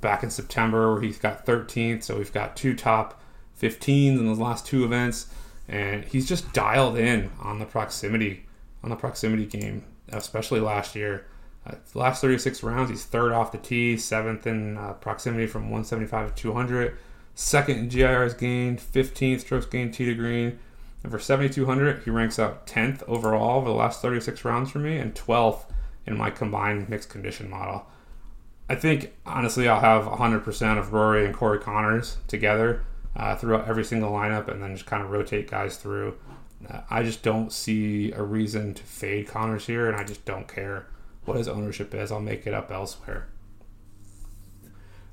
back 0.00 0.24
in 0.24 0.30
September, 0.30 0.92
where 0.92 1.00
he 1.00 1.10
got 1.10 1.46
13th. 1.46 2.02
So 2.02 2.16
we've 2.16 2.32
got 2.32 2.56
two 2.56 2.74
top 2.74 3.22
15s 3.60 4.18
in 4.18 4.26
those 4.26 4.38
last 4.38 4.66
two 4.66 4.84
events, 4.84 5.26
and 5.68 6.04
he's 6.04 6.28
just 6.28 6.52
dialed 6.52 6.98
in 6.98 7.30
on 7.40 7.60
the 7.60 7.66
proximity 7.66 8.46
on 8.82 8.90
the 8.90 8.96
proximity 8.96 9.46
game, 9.46 9.84
especially 10.08 10.58
last 10.58 10.96
year. 10.96 11.26
Uh, 11.66 11.74
last 11.94 12.20
36 12.20 12.62
rounds, 12.62 12.90
he's 12.90 13.04
third 13.04 13.32
off 13.32 13.52
the 13.52 13.58
tee, 13.58 13.96
seventh 13.96 14.46
in 14.46 14.76
uh, 14.76 14.92
proximity 14.94 15.46
from 15.46 15.64
175 15.64 16.34
to 16.34 16.42
200, 16.42 16.96
second 17.34 17.78
in 17.78 17.88
GIRs 17.88 18.34
gained, 18.34 18.80
15th 18.80 19.40
strokes 19.40 19.66
gained 19.66 19.94
tee 19.94 20.06
to 20.06 20.14
green. 20.14 20.58
And 21.02 21.10
for 21.10 21.18
7,200, 21.18 22.04
he 22.04 22.10
ranks 22.10 22.38
out 22.38 22.66
10th 22.66 23.02
overall 23.08 23.58
over 23.58 23.68
the 23.68 23.74
last 23.74 24.02
36 24.02 24.44
rounds 24.44 24.70
for 24.70 24.78
me 24.78 24.98
and 24.98 25.14
12th 25.14 25.64
in 26.06 26.16
my 26.16 26.30
combined 26.30 26.88
mixed 26.88 27.08
condition 27.08 27.50
model. 27.50 27.86
I 28.68 28.76
think, 28.76 29.12
honestly, 29.26 29.68
I'll 29.68 29.80
have 29.80 30.04
100% 30.04 30.78
of 30.78 30.92
Rory 30.92 31.26
and 31.26 31.34
Corey 31.34 31.58
Conners 31.58 32.18
together 32.28 32.84
uh, 33.16 33.36
throughout 33.36 33.68
every 33.68 33.84
single 33.84 34.12
lineup 34.12 34.48
and 34.48 34.62
then 34.62 34.74
just 34.74 34.86
kind 34.86 35.02
of 35.02 35.10
rotate 35.10 35.50
guys 35.50 35.76
through. 35.76 36.16
Uh, 36.68 36.80
I 36.88 37.02
just 37.02 37.22
don't 37.22 37.52
see 37.52 38.12
a 38.12 38.22
reason 38.22 38.72
to 38.74 38.82
fade 38.82 39.26
Conners 39.26 39.66
here, 39.66 39.88
and 39.88 39.96
I 39.96 40.04
just 40.04 40.24
don't 40.24 40.46
care 40.46 40.86
what 41.24 41.36
his 41.36 41.48
ownership 41.48 41.94
is. 41.94 42.10
I'll 42.10 42.20
make 42.20 42.46
it 42.46 42.54
up 42.54 42.70
elsewhere. 42.70 43.28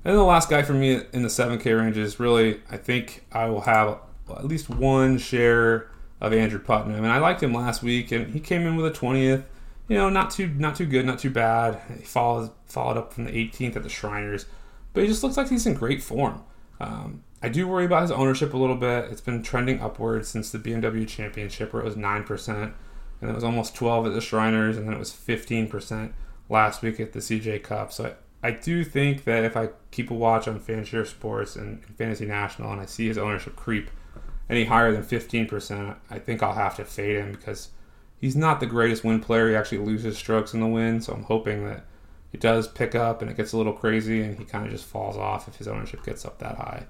And 0.04 0.16
the 0.16 0.22
last 0.22 0.48
guy 0.48 0.62
for 0.62 0.72
me 0.72 1.02
in 1.12 1.22
the 1.22 1.28
7K 1.28 1.78
range 1.78 1.96
is 1.96 2.18
really, 2.18 2.60
I 2.70 2.76
think 2.78 3.26
I 3.32 3.46
will 3.46 3.62
have 3.62 3.98
at 4.30 4.46
least 4.46 4.70
one 4.70 5.18
share 5.18 5.90
of 6.20 6.32
Andrew 6.32 6.58
Putnam. 6.58 6.96
And 6.96 7.08
I 7.08 7.18
liked 7.18 7.42
him 7.42 7.52
last 7.52 7.82
week, 7.82 8.12
and 8.12 8.32
he 8.32 8.40
came 8.40 8.66
in 8.66 8.76
with 8.76 8.86
a 8.86 8.98
20th. 8.98 9.44
You 9.88 9.96
know, 9.96 10.08
not 10.08 10.30
too 10.30 10.46
not 10.46 10.76
too 10.76 10.86
good, 10.86 11.04
not 11.04 11.18
too 11.18 11.30
bad. 11.30 11.80
He 11.98 12.04
followed 12.04 12.50
followed 12.66 12.96
up 12.96 13.12
from 13.12 13.24
the 13.24 13.32
18th 13.32 13.74
at 13.74 13.82
the 13.82 13.88
Shriners, 13.88 14.46
but 14.92 15.02
he 15.02 15.08
just 15.08 15.24
looks 15.24 15.36
like 15.36 15.48
he's 15.48 15.66
in 15.66 15.74
great 15.74 16.00
form. 16.00 16.44
Um, 16.78 17.24
I 17.42 17.48
do 17.48 17.66
worry 17.66 17.86
about 17.86 18.02
his 18.02 18.12
ownership 18.12 18.54
a 18.54 18.56
little 18.56 18.76
bit. 18.76 19.06
It's 19.10 19.20
been 19.20 19.42
trending 19.42 19.80
upwards 19.80 20.28
since 20.28 20.52
the 20.52 20.58
BMW 20.58 21.08
Championship, 21.08 21.72
where 21.72 21.82
it 21.82 21.84
was 21.84 21.96
nine 21.96 22.22
percent, 22.22 22.74
and 23.20 23.30
it 23.30 23.34
was 23.34 23.44
almost 23.44 23.74
12 23.74 24.06
at 24.06 24.12
the 24.14 24.20
Shriners, 24.20 24.76
and 24.76 24.86
then 24.86 24.94
it 24.94 24.98
was 24.98 25.12
15 25.12 25.68
percent 25.68 26.14
last 26.48 26.82
week 26.82 26.98
at 27.00 27.12
the 27.12 27.20
CJ 27.20 27.62
Cup. 27.62 27.92
So 27.92 28.14
I, 28.42 28.48
I, 28.48 28.50
do 28.50 28.82
think 28.84 29.24
that 29.24 29.44
if 29.44 29.56
I 29.56 29.70
keep 29.90 30.10
a 30.10 30.14
watch 30.14 30.48
on 30.48 30.58
Fanshare 30.58 31.06
Sports 31.06 31.56
and, 31.56 31.84
Fantasy 31.96 32.26
National, 32.26 32.72
and 32.72 32.80
I 32.80 32.86
see 32.86 33.08
his 33.08 33.18
ownership 33.18 33.56
creep 33.56 33.90
any 34.48 34.64
higher 34.64 34.92
than 34.92 35.02
15 35.02 35.46
percent, 35.46 35.96
I 36.10 36.18
think 36.18 36.42
I'll 36.42 36.54
have 36.54 36.76
to 36.76 36.84
fade 36.84 37.16
him 37.16 37.32
because 37.32 37.68
he's 38.18 38.36
not 38.36 38.60
the 38.60 38.66
greatest 38.66 39.04
win 39.04 39.20
player. 39.20 39.48
He 39.48 39.54
actually 39.54 39.78
loses 39.78 40.18
strokes 40.18 40.54
in 40.54 40.60
the 40.60 40.66
win, 40.66 41.00
so 41.00 41.12
I'm 41.12 41.24
hoping 41.24 41.66
that 41.66 41.84
he 42.32 42.38
does 42.38 42.68
pick 42.68 42.94
up 42.94 43.22
and 43.22 43.30
it 43.30 43.36
gets 43.36 43.52
a 43.52 43.56
little 43.56 43.72
crazy, 43.72 44.22
and 44.22 44.38
he 44.38 44.44
kind 44.44 44.64
of 44.64 44.72
just 44.72 44.86
falls 44.86 45.16
off 45.16 45.48
if 45.48 45.56
his 45.56 45.68
ownership 45.68 46.04
gets 46.04 46.24
up 46.24 46.38
that 46.38 46.56
high. 46.56 46.86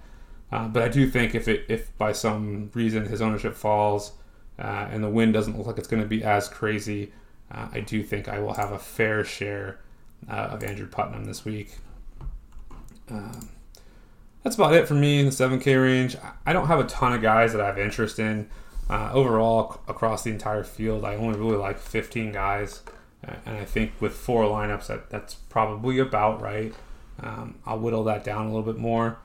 Uh, 0.52 0.66
but 0.68 0.82
I 0.82 0.88
do 0.88 1.08
think 1.08 1.34
if 1.34 1.46
it 1.48 1.64
if 1.68 1.96
by 1.96 2.12
some 2.12 2.70
reason 2.74 3.06
his 3.06 3.22
ownership 3.22 3.54
falls 3.54 4.12
uh, 4.60 4.88
and 4.90 5.02
the 5.02 5.08
wind 5.08 5.32
doesn't 5.32 5.56
look 5.56 5.66
like 5.66 5.78
it's 5.78 5.88
going 5.88 6.02
to 6.02 6.08
be 6.08 6.22
as 6.22 6.48
crazy, 6.48 7.12
uh, 7.50 7.68
I 7.72 7.80
do 7.80 8.02
think 8.02 8.28
I 8.28 8.38
will 8.38 8.54
have 8.54 8.72
a 8.72 8.78
fair 8.78 9.24
share 9.24 9.80
uh, 10.28 10.50
of 10.52 10.62
Andrew 10.62 10.86
Putnam 10.86 11.24
this 11.24 11.44
week. 11.44 11.78
Um, 13.10 13.48
that's 14.42 14.56
about 14.56 14.74
it 14.74 14.86
for 14.86 14.94
me 14.94 15.20
in 15.20 15.26
the 15.26 15.32
7K 15.32 15.82
range. 15.82 16.16
I 16.46 16.52
don't 16.52 16.66
have 16.66 16.78
a 16.78 16.84
ton 16.84 17.12
of 17.12 17.22
guys 17.22 17.52
that 17.52 17.60
I 17.60 17.66
have 17.66 17.78
interest 17.78 18.18
in. 18.18 18.48
Uh, 18.88 19.10
overall, 19.12 19.80
across 19.88 20.24
the 20.24 20.30
entire 20.30 20.64
field, 20.64 21.04
I 21.04 21.14
only 21.14 21.38
really 21.38 21.56
like 21.56 21.78
15 21.78 22.32
guys. 22.32 22.82
Uh, 23.26 23.34
and 23.46 23.56
I 23.56 23.64
think 23.64 23.92
with 24.00 24.12
four 24.12 24.44
lineups, 24.44 24.86
that, 24.86 25.10
that's 25.10 25.34
probably 25.34 25.98
about 25.98 26.40
right. 26.40 26.74
Um, 27.22 27.58
I'll 27.66 27.78
whittle 27.78 28.04
that 28.04 28.24
down 28.24 28.46
a 28.46 28.48
little 28.48 28.62
bit 28.62 28.80
more. 28.80 29.18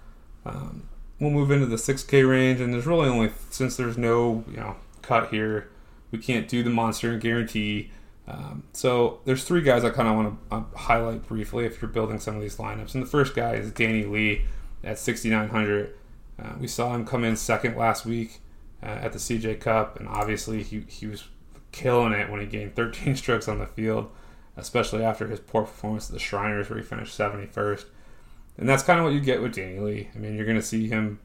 Um, 0.45 0.89
we'll 1.19 1.32
move 1.32 1.50
into 1.50 1.65
the 1.65 1.78
6K 1.78 2.30
range, 2.30 2.60
and 2.60 2.74
there's 2.74 2.86
really 2.86 3.08
only 3.08 3.32
since 3.50 3.78
there's 3.78 3.98
no 3.98 4.43
you 4.50 4.58
know 4.58 4.76
cut 5.06 5.30
here, 5.30 5.70
we 6.12 6.20
can't 6.20 6.48
do 6.48 6.63
the 6.63 6.70
monster 6.70 7.12
and 7.12 7.22
guarantee. 7.22 7.91
Um, 8.28 8.63
so 8.74 9.20
there's 9.26 9.44
three 9.44 9.62
guys 9.62 9.84
I 9.84 9.89
kind 9.91 10.08
of 10.08 10.15
want 10.15 10.50
to 10.50 10.56
uh, 10.56 10.78
highlight 10.78 11.28
briefly 11.28 11.65
if 11.65 11.82
you're 11.82 11.91
building 11.91 12.20
some 12.20 12.36
of 12.36 12.41
these 12.41 12.58
lineups. 12.58 12.94
And 12.94 13.04
the 13.04 13.10
first 13.10 13.36
guy 13.36 13.56
is 13.56 13.72
Danny 13.72 14.04
Lee 14.04 14.46
at 14.84 14.98
6,900. 14.98 15.96
Uh, 16.38 16.54
we 16.60 16.68
saw 16.68 16.94
him 16.94 17.06
come 17.06 17.24
in 17.24 17.36
second 17.36 17.78
last 17.78 18.06
week 18.06 18.39
uh, 18.84 18.88
at 18.88 19.13
the 19.13 19.20
CJ 19.20 19.60
Cup, 19.60 20.00
and 20.00 20.08
obviously 20.08 20.63
he, 20.63 20.86
he 20.88 21.08
was 21.08 21.26
killing 21.72 22.13
it 22.13 22.30
when 22.30 22.39
he 22.39 22.46
gained 22.46 22.76
13 22.76 23.15
strokes 23.18 23.48
on 23.48 23.60
the 23.60 23.68
field, 23.68 24.10
especially 24.58 25.04
after 25.04 25.28
his 25.28 25.39
poor 25.39 25.63
performance 25.63 26.10
at 26.10 26.13
the 26.13 26.20
Shriners 26.20 26.70
where 26.70 26.80
he 26.80 26.84
finished 26.84 27.18
71st. 27.18 27.86
And 28.58 28.70
that's 28.70 28.84
kind 28.84 29.00
of 29.00 29.06
what 29.06 29.13
you 29.13 29.20
get 29.20 29.41
with 29.41 29.56
Danny 29.56 29.80
Lee. 29.80 30.10
I 30.15 30.18
mean, 30.18 30.36
you're 30.36 30.46
going 30.46 30.58
to 30.58 30.63
see 30.63 30.88
him 30.88 31.20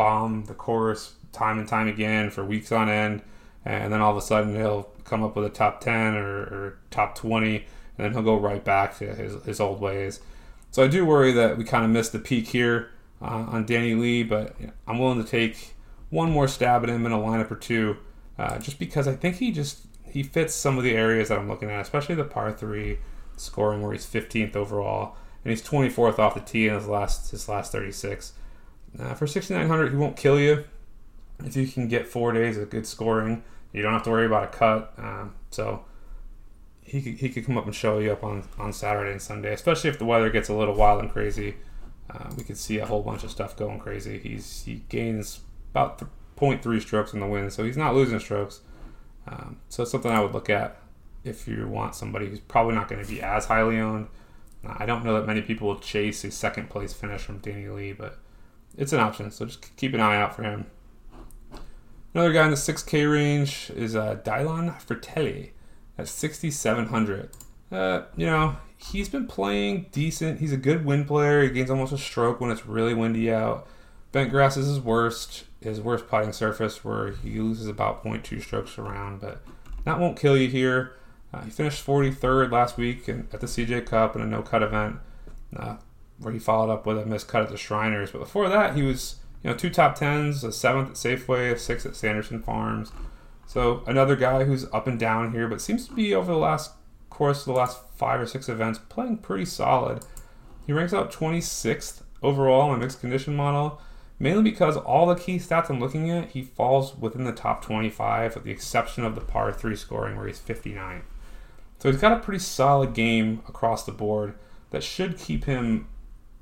bomb 0.00 0.46
the 0.46 0.54
chorus 0.54 1.16
time 1.30 1.58
and 1.58 1.68
time 1.68 1.86
again 1.86 2.30
for 2.30 2.42
weeks 2.42 2.72
on 2.72 2.88
end, 2.88 3.20
and 3.66 3.92
then 3.92 4.00
all 4.00 4.10
of 4.10 4.16
a 4.16 4.22
sudden 4.22 4.56
he'll 4.56 4.84
come 5.04 5.22
up 5.22 5.36
with 5.36 5.44
a 5.44 5.50
top 5.50 5.78
10 5.82 6.14
or, 6.14 6.38
or 6.38 6.78
top 6.90 7.14
20, 7.14 7.56
and 7.56 7.64
then 7.98 8.12
he'll 8.14 8.22
go 8.22 8.34
right 8.34 8.64
back 8.64 8.96
to 8.96 9.14
his, 9.14 9.44
his 9.44 9.60
old 9.60 9.78
ways. 9.78 10.20
So 10.70 10.82
I 10.82 10.86
do 10.86 11.04
worry 11.04 11.32
that 11.32 11.58
we 11.58 11.64
kind 11.64 11.84
of 11.84 11.90
missed 11.90 12.12
the 12.12 12.18
peak 12.18 12.48
here 12.48 12.88
uh, 13.20 13.44
on 13.48 13.66
Danny 13.66 13.94
Lee, 13.94 14.22
but 14.22 14.56
I'm 14.86 14.98
willing 14.98 15.22
to 15.22 15.28
take 15.28 15.74
one 16.08 16.30
more 16.30 16.48
stab 16.48 16.82
at 16.82 16.88
him 16.88 17.04
in 17.04 17.12
a 17.12 17.18
lineup 17.18 17.50
or 17.50 17.56
two, 17.56 17.98
uh, 18.38 18.58
just 18.58 18.78
because 18.78 19.06
I 19.06 19.14
think 19.14 19.36
he 19.36 19.52
just 19.52 19.80
he 20.10 20.22
fits 20.22 20.54
some 20.54 20.78
of 20.78 20.82
the 20.82 20.92
areas 20.92 21.28
that 21.28 21.38
I'm 21.38 21.46
looking 21.46 21.68
at, 21.68 21.82
especially 21.82 22.14
the 22.14 22.24
par 22.24 22.52
three 22.52 23.00
scoring 23.36 23.82
where 23.82 23.92
he's 23.92 24.06
15th 24.06 24.56
overall 24.56 25.16
and 25.44 25.50
he's 25.50 25.62
24th 25.62 26.18
off 26.18 26.34
the 26.34 26.40
tee 26.40 26.68
in 26.68 26.74
his 26.74 26.86
last 26.86 27.32
his 27.32 27.50
last 27.50 27.72
36. 27.72 28.32
Uh, 28.98 29.14
for 29.14 29.26
6,900, 29.26 29.90
he 29.90 29.96
won't 29.96 30.16
kill 30.16 30.38
you 30.38 30.64
if 31.44 31.56
you 31.56 31.66
can 31.66 31.88
get 31.88 32.06
four 32.06 32.32
days 32.32 32.58
of 32.58 32.70
good 32.70 32.86
scoring. 32.86 33.42
You 33.72 33.82
don't 33.82 33.92
have 33.92 34.02
to 34.04 34.10
worry 34.10 34.26
about 34.26 34.44
a 34.44 34.48
cut. 34.48 34.92
Um, 34.98 35.34
so 35.50 35.84
he 36.82 37.00
could, 37.00 37.14
he 37.14 37.28
could 37.28 37.46
come 37.46 37.56
up 37.56 37.66
and 37.66 37.74
show 37.74 37.98
you 37.98 38.12
up 38.12 38.24
on, 38.24 38.44
on 38.58 38.72
Saturday 38.72 39.12
and 39.12 39.22
Sunday, 39.22 39.52
especially 39.52 39.90
if 39.90 39.98
the 39.98 40.04
weather 40.04 40.30
gets 40.30 40.48
a 40.48 40.54
little 40.54 40.74
wild 40.74 41.00
and 41.00 41.10
crazy. 41.10 41.56
Uh, 42.10 42.30
we 42.36 42.42
could 42.42 42.56
see 42.56 42.78
a 42.78 42.86
whole 42.86 43.02
bunch 43.02 43.22
of 43.22 43.30
stuff 43.30 43.56
going 43.56 43.78
crazy. 43.78 44.18
He's 44.18 44.64
he 44.64 44.82
gains 44.88 45.40
about 45.70 46.02
0.3 46.36 46.80
strokes 46.80 47.12
in 47.12 47.20
the 47.20 47.26
wind, 47.26 47.52
so 47.52 47.62
he's 47.62 47.76
not 47.76 47.94
losing 47.94 48.18
strokes. 48.18 48.60
Um, 49.28 49.58
so 49.68 49.84
it's 49.84 49.92
something 49.92 50.10
I 50.10 50.20
would 50.20 50.32
look 50.32 50.50
at 50.50 50.78
if 51.22 51.46
you 51.46 51.68
want 51.68 51.94
somebody 51.94 52.26
who's 52.26 52.40
probably 52.40 52.74
not 52.74 52.88
going 52.88 53.00
to 53.00 53.08
be 53.08 53.22
as 53.22 53.44
highly 53.44 53.78
owned 53.78 54.08
I 54.66 54.84
don't 54.86 55.04
know 55.04 55.14
that 55.14 55.26
many 55.26 55.40
people 55.42 55.68
will 55.68 55.78
chase 55.78 56.22
a 56.24 56.30
second 56.30 56.68
place 56.68 56.92
finish 56.92 57.22
from 57.22 57.38
Danny 57.38 57.68
Lee, 57.68 57.92
but 57.92 58.18
it's 58.80 58.92
an 58.92 58.98
option. 58.98 59.30
So 59.30 59.44
just 59.44 59.76
keep 59.76 59.94
an 59.94 60.00
eye 60.00 60.16
out 60.16 60.34
for 60.34 60.42
him. 60.42 60.66
Another 62.14 62.32
guy 62.32 62.44
in 62.46 62.50
the 62.50 62.56
6K 62.56 63.12
range 63.12 63.70
is 63.76 63.94
uh, 63.94 64.16
Dylan 64.24 64.74
Frittelli 64.84 65.50
at 65.96 66.08
6,700. 66.08 67.30
Uh, 67.70 68.02
you 68.16 68.26
know, 68.26 68.56
he's 68.78 69.08
been 69.08 69.26
playing 69.28 69.86
decent. 69.92 70.40
He's 70.40 70.52
a 70.52 70.56
good 70.56 70.84
wind 70.84 71.06
player. 71.06 71.44
He 71.44 71.50
gains 71.50 71.70
almost 71.70 71.92
a 71.92 71.98
stroke 71.98 72.40
when 72.40 72.50
it's 72.50 72.66
really 72.66 72.94
windy 72.94 73.30
out. 73.30 73.68
Bent 74.10 74.30
grass 74.30 74.56
is 74.56 74.66
his 74.66 74.80
worst, 74.80 75.44
his 75.60 75.80
worst 75.80 76.08
putting 76.08 76.32
surface, 76.32 76.84
where 76.84 77.12
he 77.12 77.38
loses 77.38 77.68
about 77.68 78.02
0.2 78.02 78.42
strokes 78.42 78.76
around, 78.76 79.20
but 79.20 79.40
that 79.84 80.00
won't 80.00 80.18
kill 80.18 80.36
you 80.36 80.48
here. 80.48 80.94
Uh, 81.32 81.42
he 81.42 81.50
finished 81.50 81.86
43rd 81.86 82.50
last 82.50 82.76
week 82.76 83.08
in, 83.08 83.28
at 83.32 83.40
the 83.40 83.46
CJ 83.46 83.86
Cup 83.86 84.16
in 84.16 84.22
a 84.22 84.26
no 84.26 84.42
cut 84.42 84.64
event, 84.64 84.96
uh, 85.56 85.76
where 86.20 86.32
he 86.32 86.38
followed 86.38 86.72
up 86.72 86.86
with 86.86 86.98
a 86.98 87.06
missed 87.06 87.28
cut 87.28 87.42
at 87.42 87.48
the 87.48 87.56
Shriners. 87.56 88.12
But 88.12 88.20
before 88.20 88.48
that, 88.48 88.76
he 88.76 88.82
was 88.82 89.16
you 89.42 89.50
know 89.50 89.56
two 89.56 89.70
top 89.70 89.94
tens, 89.96 90.44
a 90.44 90.52
seventh 90.52 90.90
at 90.90 90.94
Safeway, 90.94 91.52
a 91.52 91.58
sixth 91.58 91.86
at 91.86 91.96
Sanderson 91.96 92.42
Farms. 92.42 92.92
So 93.46 93.82
another 93.86 94.14
guy 94.14 94.44
who's 94.44 94.66
up 94.72 94.86
and 94.86 94.98
down 94.98 95.32
here, 95.32 95.48
but 95.48 95.60
seems 95.60 95.88
to 95.88 95.94
be 95.94 96.14
over 96.14 96.30
the 96.30 96.38
last 96.38 96.72
course 97.08 97.40
of 97.40 97.46
the 97.46 97.52
last 97.52 97.80
five 97.96 98.20
or 98.20 98.26
six 98.26 98.48
events 98.48 98.78
playing 98.88 99.18
pretty 99.18 99.44
solid. 99.44 100.04
He 100.66 100.72
ranks 100.72 100.94
out 100.94 101.12
26th 101.12 102.02
overall 102.22 102.72
in 102.72 102.80
mixed 102.80 103.00
condition 103.00 103.34
model, 103.34 103.80
mainly 104.18 104.42
because 104.42 104.76
all 104.76 105.06
the 105.06 105.16
key 105.16 105.38
stats 105.38 105.68
I'm 105.68 105.80
looking 105.80 106.10
at, 106.10 106.30
he 106.30 106.42
falls 106.42 106.96
within 106.96 107.24
the 107.24 107.32
top 107.32 107.64
25, 107.64 108.36
with 108.36 108.44
the 108.44 108.52
exception 108.52 109.04
of 109.04 109.16
the 109.16 109.20
par 109.20 109.52
3 109.52 109.74
scoring 109.74 110.16
where 110.16 110.28
he's 110.28 110.38
59. 110.38 111.02
So 111.80 111.90
he's 111.90 112.00
got 112.00 112.12
a 112.12 112.20
pretty 112.20 112.38
solid 112.38 112.94
game 112.94 113.42
across 113.48 113.84
the 113.84 113.92
board 113.92 114.34
that 114.70 114.84
should 114.84 115.18
keep 115.18 115.44
him 115.44 115.88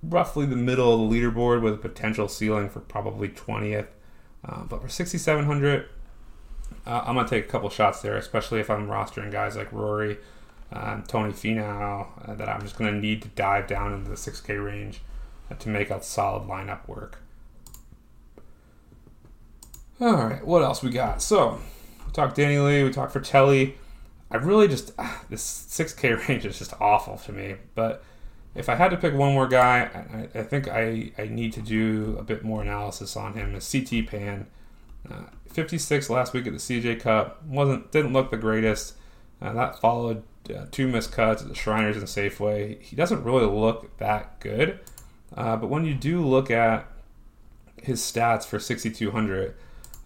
roughly 0.03 0.47
the 0.47 0.57
middle 0.57 0.93
of 0.93 1.11
the 1.11 1.17
leaderboard 1.17 1.63
with 1.63 1.75
a 1.75 1.79
potential 1.79 2.29
ceiling 2.29 2.69
for 2.69 2.81
probably 2.81 3.29
20th. 3.29 3.89
Uh, 4.45 4.65
but 4.65 4.81
for 4.81 4.89
6,700, 4.89 5.89
uh, 6.87 7.03
I'm 7.05 7.15
going 7.15 7.27
to 7.27 7.31
take 7.31 7.45
a 7.45 7.49
couple 7.49 7.69
shots 7.71 8.01
there, 8.01 8.17
especially 8.17 8.61
if 8.61 8.71
I'm 8.71 8.87
rostering 8.87 9.33
guys 9.33 9.57
like 9.57 9.73
Rory, 9.73 10.19
uh, 10.73 11.01
Tony 11.03 11.33
Finau, 11.33 12.07
uh, 12.29 12.35
that 12.35 12.49
I'm 12.49 12.63
just 12.63 12.77
going 12.77 12.93
to 12.93 12.99
need 12.99 13.23
to 13.23 13.29
dive 13.29 13.67
down 13.67 13.93
into 13.93 14.11
the 14.11 14.17
6K 14.17 14.65
range. 14.65 15.01
to 15.59 15.69
make 15.69 15.91
a 15.91 16.03
solid 16.03 16.47
lineup 16.47 16.87
work. 16.87 17.23
All 20.01 20.13
right, 20.13 20.47
what 20.47 20.63
else 20.63 20.83
we 20.83 20.91
got? 20.91 21.21
So, 21.21 21.59
we 22.07 22.13
talked 22.13 22.37
Danny 22.37 22.59
Lee, 22.59 22.85
we 22.85 22.91
talked 22.91 23.15
Frittelli. 23.15 23.75
I 24.31 24.37
really 24.37 24.69
just 24.69 24.93
ah, 24.99 25.25
this 25.29 25.43
6K 25.43 26.29
range 26.29 26.47
is 26.47 26.59
just 26.59 26.73
awful 26.81 27.17
to 27.19 27.33
me. 27.33 27.57
But 27.75 28.05
if 28.59 28.69
I 28.69 28.75
had 28.75 28.91
to 28.91 28.97
pick 28.97 29.15
one 29.15 29.33
more 29.33 29.47
guy, 29.47 30.29
I, 30.35 30.39
I 30.41 30.43
think 30.43 30.69
I, 30.69 31.13
I 31.19 31.27
need 31.27 31.53
to 31.55 31.63
do 31.63 32.17
a 32.19 32.23
bit 32.23 32.43
more 32.43 32.63
analysis 32.63 33.17
on 33.17 33.35
him. 33.35 33.55
Is 33.55 33.71
CT 33.71 34.07
Pan, 34.09 34.47
uh, 35.11 35.25
56 35.53 36.11
last 36.11 36.33
week 36.33 36.47
at 36.47 36.53
the 36.53 36.59
CJ 36.59 37.01
Cup 37.01 37.43
wasn't 37.47 37.91
didn't 37.93 38.13
look 38.13 38.31
the 38.31 38.37
greatest. 38.37 38.95
Uh, 39.41 39.53
that 39.53 39.81
followed 39.81 40.23
uh, 40.55 40.67
two 40.71 40.89
missed 40.89 41.13
cuts 41.13 41.43
at 41.43 41.49
the 41.49 41.55
Shriners 41.55 41.97
and 41.97 42.07
Safeway. 42.07 42.81
He 42.83 42.97
doesn't 42.97 43.23
really 43.23 43.47
look 43.47 43.97
that 43.99 44.41
good. 44.41 44.81
Uh, 45.37 45.57
but 45.57 45.69
when 45.69 45.85
you 45.85 45.95
do 45.95 46.25
look 46.25 46.51
at 46.51 46.87
his 47.83 48.01
stats 48.01 48.45
for 48.45 48.59
6200 48.59 49.55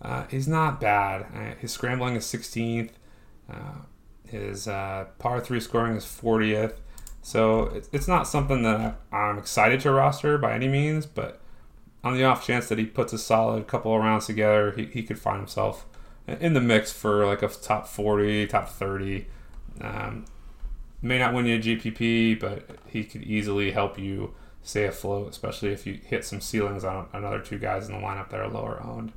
uh, 0.02 0.24
he's 0.28 0.48
not 0.48 0.80
bad. 0.80 1.26
Uh, 1.34 1.54
his 1.60 1.70
scrambling 1.70 2.16
is 2.16 2.24
16th. 2.24 2.90
Uh, 3.48 3.82
his 4.28 4.64
par 4.66 5.40
3 5.40 5.60
scoring 5.60 5.96
is 5.96 6.04
40th. 6.04 6.74
So 7.22 7.82
it's, 7.92 8.08
not 8.08 8.26
something 8.26 8.62
that 8.64 9.00
I'm 9.12 9.38
excited 9.38 9.80
to 9.80 9.92
roster 9.92 10.36
by 10.38 10.54
any 10.54 10.66
means, 10.66 11.06
but 11.06 11.40
on 12.02 12.14
the 12.14 12.24
off 12.24 12.44
chance 12.44 12.68
that 12.68 12.78
he 12.78 12.84
puts 12.84 13.12
a 13.12 13.18
solid 13.18 13.68
couple 13.68 13.94
of 13.94 14.02
rounds 14.02 14.26
together, 14.26 14.72
he, 14.72 14.86
he 14.86 15.02
could 15.04 15.20
find 15.20 15.38
himself 15.38 15.86
in 16.26 16.52
the 16.54 16.60
mix 16.60 16.92
for 16.92 17.24
like 17.24 17.42
a 17.42 17.48
top 17.48 17.86
40, 17.86 18.48
top 18.48 18.68
30. 18.68 19.26
Um, 19.80 20.24
may 21.00 21.18
not 21.20 21.32
win 21.32 21.46
you 21.46 21.56
a 21.56 21.60
GPP, 21.60 22.40
but 22.40 22.68
he 22.88 23.04
could 23.04 23.22
easily 23.22 23.70
help 23.70 24.00
you 24.00 24.34
stay 24.64 24.84
afloat, 24.84 25.30
especially 25.30 25.72
if 25.72 25.86
you 25.86 26.00
hit 26.04 26.24
some 26.24 26.40
ceilings 26.40 26.84
on 26.84 27.06
another 27.12 27.38
two 27.38 27.58
guys 27.58 27.88
in 27.88 27.94
the 27.94 28.00
lineup 28.00 28.30
that 28.30 28.40
are 28.40 28.48
lower 28.48 28.82
owned. 28.82 29.12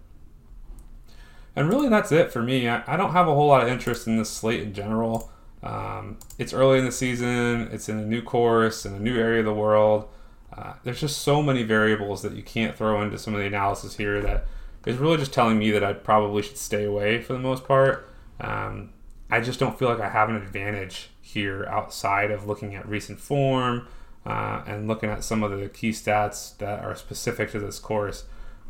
And 1.56 1.70
really, 1.70 1.90
that's 1.90 2.12
it 2.12 2.32
for 2.32 2.44
me. 2.44 2.68
I, 2.68 2.84
I 2.86 2.98
don't 2.98 3.14
have 3.14 3.28
a 3.28 3.34
whole 3.34 3.48
lot 3.48 3.64
of 3.64 3.70
interest 3.70 4.06
in 4.06 4.18
this 4.18 4.30
slate 4.30 4.62
in 4.62 4.74
general. 4.74 5.32
Um, 5.66 6.20
it's 6.38 6.54
early 6.54 6.78
in 6.78 6.86
the 6.86 6.92
season, 6.92 7.70
it's 7.72 7.90
in 7.90 7.98
a 7.98 8.06
new 8.06 8.22
course, 8.22 8.86
in 8.86 8.94
a 8.94 9.00
new 9.00 9.18
area 9.20 9.40
of 9.40 9.46
the 9.46 9.54
world. 9.54 10.08
Uh, 10.56 10.74
there's 10.84 11.02
just 11.02 11.24
so 11.24 11.42
many 11.42 11.64
variables 11.64 12.22
that 12.22 12.34
you 12.34 12.44
can't 12.44 12.78
throw 12.78 13.02
into 13.02 13.18
some 13.18 13.34
of 13.34 13.42
the 13.42 13.48
analysis 13.48 13.98
here 13.98 14.22
that 14.22 14.46
is 14.86 14.98
really 14.98 15.18
just 15.18 15.34
telling 15.34 15.58
me 15.58 15.72
that 15.72 15.84
I 15.84 15.94
probably 15.94 16.44
should 16.44 16.58
stay 16.58 16.86
away 16.86 17.20
for 17.20 17.34
the 17.34 17.40
most 17.40 17.66
part. 17.66 18.08
Um, 18.40 18.92
I 19.30 19.42
just 19.42 19.60
don't 19.60 19.78
feel 19.78 19.90
like 19.90 20.00
I 20.00 20.10
have 20.10 20.30
an 20.30 20.36
advantage 20.36 21.10
here 21.20 21.66
outside 21.66 22.30
of 22.30 22.46
looking 22.46 22.76
at 22.76 22.88
recent 22.88 23.20
form 23.20 23.88
uh, 24.26 24.62
and 24.68 24.88
looking 24.88 25.10
at 25.10 25.24
some 25.24 25.42
of 25.42 25.58
the 25.58 25.68
key 25.68 25.90
stats 25.90 26.56
that 26.60 26.84
are 26.84 26.96
specific 26.96 27.52
to 27.52 27.60
this 27.60 27.80
course. 27.80 28.26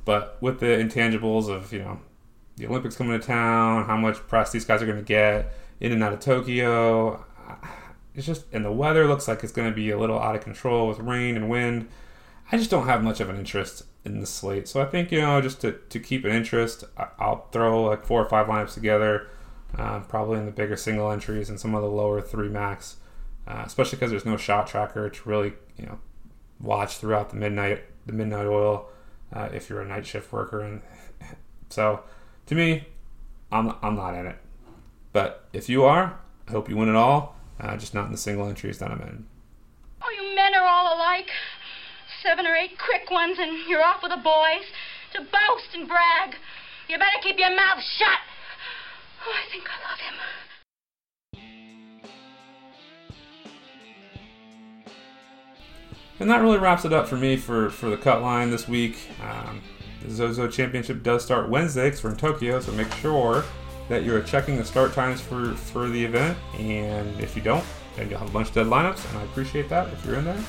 But 0.06 0.38
with 0.40 0.62
the 0.62 0.68
intangibles 0.68 1.50
of, 1.50 1.74
you 1.74 1.80
know, 1.80 2.00
the 2.56 2.68
Olympics 2.68 2.96
coming 2.96 3.20
to 3.20 3.26
town, 3.26 3.86
how 3.86 3.98
much 3.98 4.16
press 4.28 4.54
these 4.54 4.64
guys 4.64 4.82
are 4.82 4.86
going 4.86 4.98
to 4.98 5.04
get 5.04 5.52
in 5.80 5.92
and 5.92 6.04
out 6.04 6.14
of 6.14 6.20
Tokyo. 6.20 7.26
It's 8.14 8.26
just, 8.26 8.46
and 8.54 8.64
the 8.64 8.72
weather 8.72 9.08
looks 9.08 9.28
like 9.28 9.44
it's 9.44 9.52
going 9.52 9.70
to 9.70 9.76
be 9.76 9.90
a 9.92 9.98
little 9.98 10.20
out 10.20 10.36
of 10.36 10.42
control 10.42 10.88
with 10.88 11.00
rain 11.00 11.36
and 11.36 11.50
wind. 11.50 11.90
I 12.52 12.58
just 12.58 12.70
don't 12.70 12.86
have 12.86 13.04
much 13.04 13.20
of 13.20 13.30
an 13.30 13.38
interest 13.38 13.84
in 14.06 14.20
the 14.20 14.26
slate. 14.26 14.68
So 14.68 14.82
I 14.82 14.86
think, 14.86 15.12
you 15.12 15.20
know, 15.20 15.42
just 15.42 15.62
to, 15.62 15.74
to 15.74 16.00
keep 16.00 16.24
an 16.24 16.32
interest, 16.32 16.84
I'll 17.20 17.48
throw 17.52 17.84
like 17.84 18.06
four 18.06 18.22
or 18.22 18.30
five 18.30 18.48
lineups 18.48 18.74
together, 18.74 19.28
uh, 19.78 20.00
probably 20.02 20.40
in 20.40 20.46
the 20.46 20.52
bigger 20.52 20.78
single 20.78 21.12
entries 21.12 21.50
and 21.50 21.60
some 21.60 21.76
of 21.76 21.82
the 21.82 21.90
lower 21.90 22.22
three 22.22 22.48
max, 22.48 22.98
uh, 23.48 23.64
especially 23.66 23.98
because 23.98 24.12
there's 24.12 24.26
no 24.26 24.38
shot 24.38 24.68
tracker 24.68 25.10
to 25.10 25.30
really, 25.30 25.54
you 25.78 25.88
know, 25.88 26.00
watch 26.62 26.98
throughout 26.98 27.32
the 27.32 27.36
midnight, 27.36 27.84
the 28.06 28.14
midnight 28.14 28.46
oil 28.46 28.90
uh, 29.34 29.50
if 29.52 29.70
you're 29.70 29.82
a 29.82 29.88
night 29.88 30.06
shift 30.06 30.32
worker. 30.32 30.62
And 30.62 30.82
so, 31.70 32.02
to 32.46 32.56
me, 32.56 32.88
I'm, 33.52 33.74
I'm 33.82 33.96
not 33.96 34.14
in 34.14 34.28
it. 34.28 34.38
But 35.16 35.48
if 35.54 35.70
you 35.70 35.86
are, 35.86 36.20
I 36.46 36.52
hope 36.52 36.68
you 36.70 36.76
win 36.76 36.90
it 36.90 36.96
all, 36.96 37.38
uh, 37.62 37.78
just 37.78 37.94
not 37.94 38.08
in 38.08 38.12
the 38.12 38.18
single 38.18 38.50
entries 38.50 38.80
that 38.80 38.92
I'm 38.92 39.00
in. 39.00 39.26
Oh, 40.02 40.12
you 40.12 40.36
men 40.36 40.54
are 40.54 40.68
all 40.68 40.94
alike. 40.94 41.30
Seven 42.22 42.46
or 42.46 42.54
eight 42.54 42.78
quick 42.78 43.10
ones, 43.10 43.38
and 43.40 43.66
you're 43.70 43.82
off 43.82 44.04
with 44.04 44.12
the 44.12 44.18
boys 44.18 44.66
to 45.14 45.22
boast 45.22 45.74
and 45.74 45.88
brag. 45.88 46.36
You 46.90 46.98
better 46.98 47.22
keep 47.24 47.40
your 47.40 47.56
mouth 47.56 47.82
shut. 47.98 48.20
Oh, 49.26 49.32
I 49.32 49.50
think 49.50 49.64
I 49.70 49.78
love 49.88 50.00
him. 50.02 50.16
And 56.20 56.30
that 56.30 56.42
really 56.42 56.58
wraps 56.58 56.84
it 56.84 56.92
up 56.92 57.08
for 57.08 57.16
me 57.16 57.38
for, 57.38 57.70
for 57.70 57.90
the 57.90 57.96
cut 57.96 58.22
line 58.22 58.52
this 58.52 58.68
week. 58.68 58.98
Um, 59.24 59.62
the 60.04 60.14
Zozo 60.14 60.50
Championship 60.50 61.04
does 61.04 61.24
start 61.24 61.50
Wednesday 61.50 61.86
because 61.86 62.04
we're 62.04 62.10
in 62.10 62.18
Tokyo, 62.18 62.60
so 62.60 62.74
make 62.74 62.92
sure 62.96 63.46
that 63.90 64.04
you're 64.04 64.22
checking 64.22 64.58
the 64.58 64.66
start 64.66 64.94
times 64.94 65.22
for, 65.22 65.54
for 65.54 65.90
the 65.90 66.04
event. 66.04 66.38
And 66.60 67.20
if 67.20 67.36
you 67.36 67.42
don't, 67.42 67.64
then 67.96 68.10
you'll 68.10 68.20
have 68.20 68.30
a 68.30 68.34
bunch 68.34 68.50
of 68.50 68.54
dead 68.54 68.68
lineups, 68.68 69.08
and 69.10 69.20
I 69.20 69.24
appreciate 69.24 69.70
that 69.70 69.92
if 69.94 70.06
you're 70.06 70.16
in 70.16 70.26
there. 70.26 70.44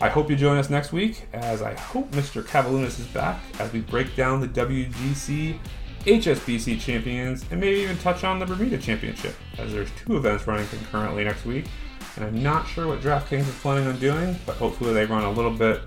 I 0.00 0.08
hope 0.08 0.28
you 0.28 0.36
join 0.36 0.58
us 0.58 0.68
next 0.68 0.92
week, 0.92 1.26
as 1.32 1.62
I 1.62 1.72
hope 1.74 2.10
Mr. 2.10 2.42
Cavalunas 2.42 3.00
is 3.00 3.06
back 3.06 3.40
as 3.58 3.72
we 3.72 3.80
break 3.80 4.14
down 4.14 4.40
the 4.40 4.48
WGC 4.48 5.58
HSBC 6.04 6.78
champions 6.78 7.44
and 7.50 7.60
maybe 7.60 7.80
even 7.80 7.98
touch 7.98 8.22
on 8.22 8.38
the 8.38 8.46
Bermuda 8.46 8.78
Championship, 8.78 9.34
as 9.58 9.72
there's 9.72 9.90
two 9.92 10.16
events 10.16 10.46
running 10.46 10.66
concurrently 10.68 11.24
next 11.24 11.44
week. 11.44 11.66
And 12.14 12.24
I'm 12.24 12.42
not 12.42 12.68
sure 12.68 12.86
what 12.86 13.00
DraftKings 13.00 13.40
is 13.40 13.54
planning 13.56 13.88
on 13.88 13.98
doing, 13.98 14.36
but 14.46 14.56
hopefully 14.56 14.92
they 14.94 15.04
run 15.04 15.24
a 15.24 15.30
little 15.30 15.50
bit 15.50 15.80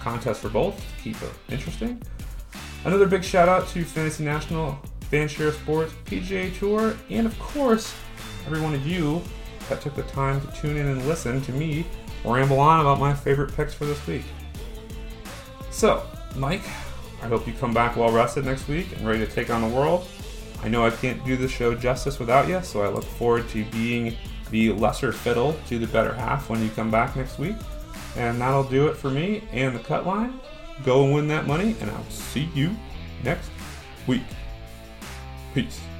contest 0.00 0.40
for 0.40 0.48
both 0.48 0.76
to 0.76 1.02
keep 1.02 1.22
it 1.22 1.30
interesting. 1.50 2.02
Another 2.84 3.06
big 3.06 3.22
shout 3.22 3.48
out 3.48 3.68
to 3.68 3.84
Fantasy 3.84 4.24
National, 4.24 4.78
Fanshare 5.14 5.52
Sports, 5.52 5.94
PGA 6.06 6.58
Tour, 6.58 6.96
and 7.08 7.24
of 7.24 7.38
course, 7.38 7.94
every 8.46 8.60
one 8.60 8.74
of 8.74 8.84
you 8.84 9.22
that 9.68 9.80
took 9.80 9.94
the 9.94 10.02
time 10.02 10.40
to 10.40 10.60
tune 10.60 10.76
in 10.76 10.88
and 10.88 11.06
listen 11.06 11.40
to 11.42 11.52
me 11.52 11.86
ramble 12.24 12.58
on 12.58 12.80
about 12.80 12.98
my 12.98 13.14
favorite 13.14 13.54
picks 13.54 13.72
for 13.72 13.84
this 13.84 14.04
week. 14.08 14.24
So, 15.70 16.02
Mike, 16.34 16.64
I 17.22 17.28
hope 17.28 17.46
you 17.46 17.52
come 17.52 17.72
back 17.72 17.94
well 17.94 18.10
rested 18.10 18.44
next 18.44 18.66
week 18.66 18.90
and 18.96 19.06
ready 19.06 19.24
to 19.24 19.30
take 19.30 19.50
on 19.50 19.60
the 19.60 19.68
world. 19.68 20.04
I 20.64 20.68
know 20.68 20.84
I 20.84 20.90
can't 20.90 21.24
do 21.24 21.36
the 21.36 21.48
show 21.48 21.76
justice 21.76 22.18
without 22.18 22.48
you, 22.48 22.60
so 22.62 22.82
I 22.82 22.88
look 22.88 23.04
forward 23.04 23.48
to 23.50 23.64
being 23.66 24.16
the 24.50 24.72
lesser 24.72 25.12
fiddle 25.12 25.54
to 25.68 25.78
the 25.78 25.86
better 25.86 26.12
half 26.12 26.50
when 26.50 26.60
you 26.60 26.70
come 26.70 26.90
back 26.90 27.14
next 27.14 27.38
week. 27.38 27.54
And 28.16 28.40
that'll 28.40 28.64
do 28.64 28.88
it 28.88 28.96
for 28.96 29.10
me 29.10 29.44
and 29.52 29.76
the 29.76 29.80
cut 29.80 30.06
line. 30.06 30.40
Go 30.84 31.04
and 31.04 31.14
win 31.14 31.28
that 31.28 31.46
money, 31.46 31.76
and 31.80 31.88
I'll 31.88 32.10
see 32.10 32.50
you 32.52 32.74
next 33.22 33.48
week. 34.08 34.22
Peace. 35.54 35.93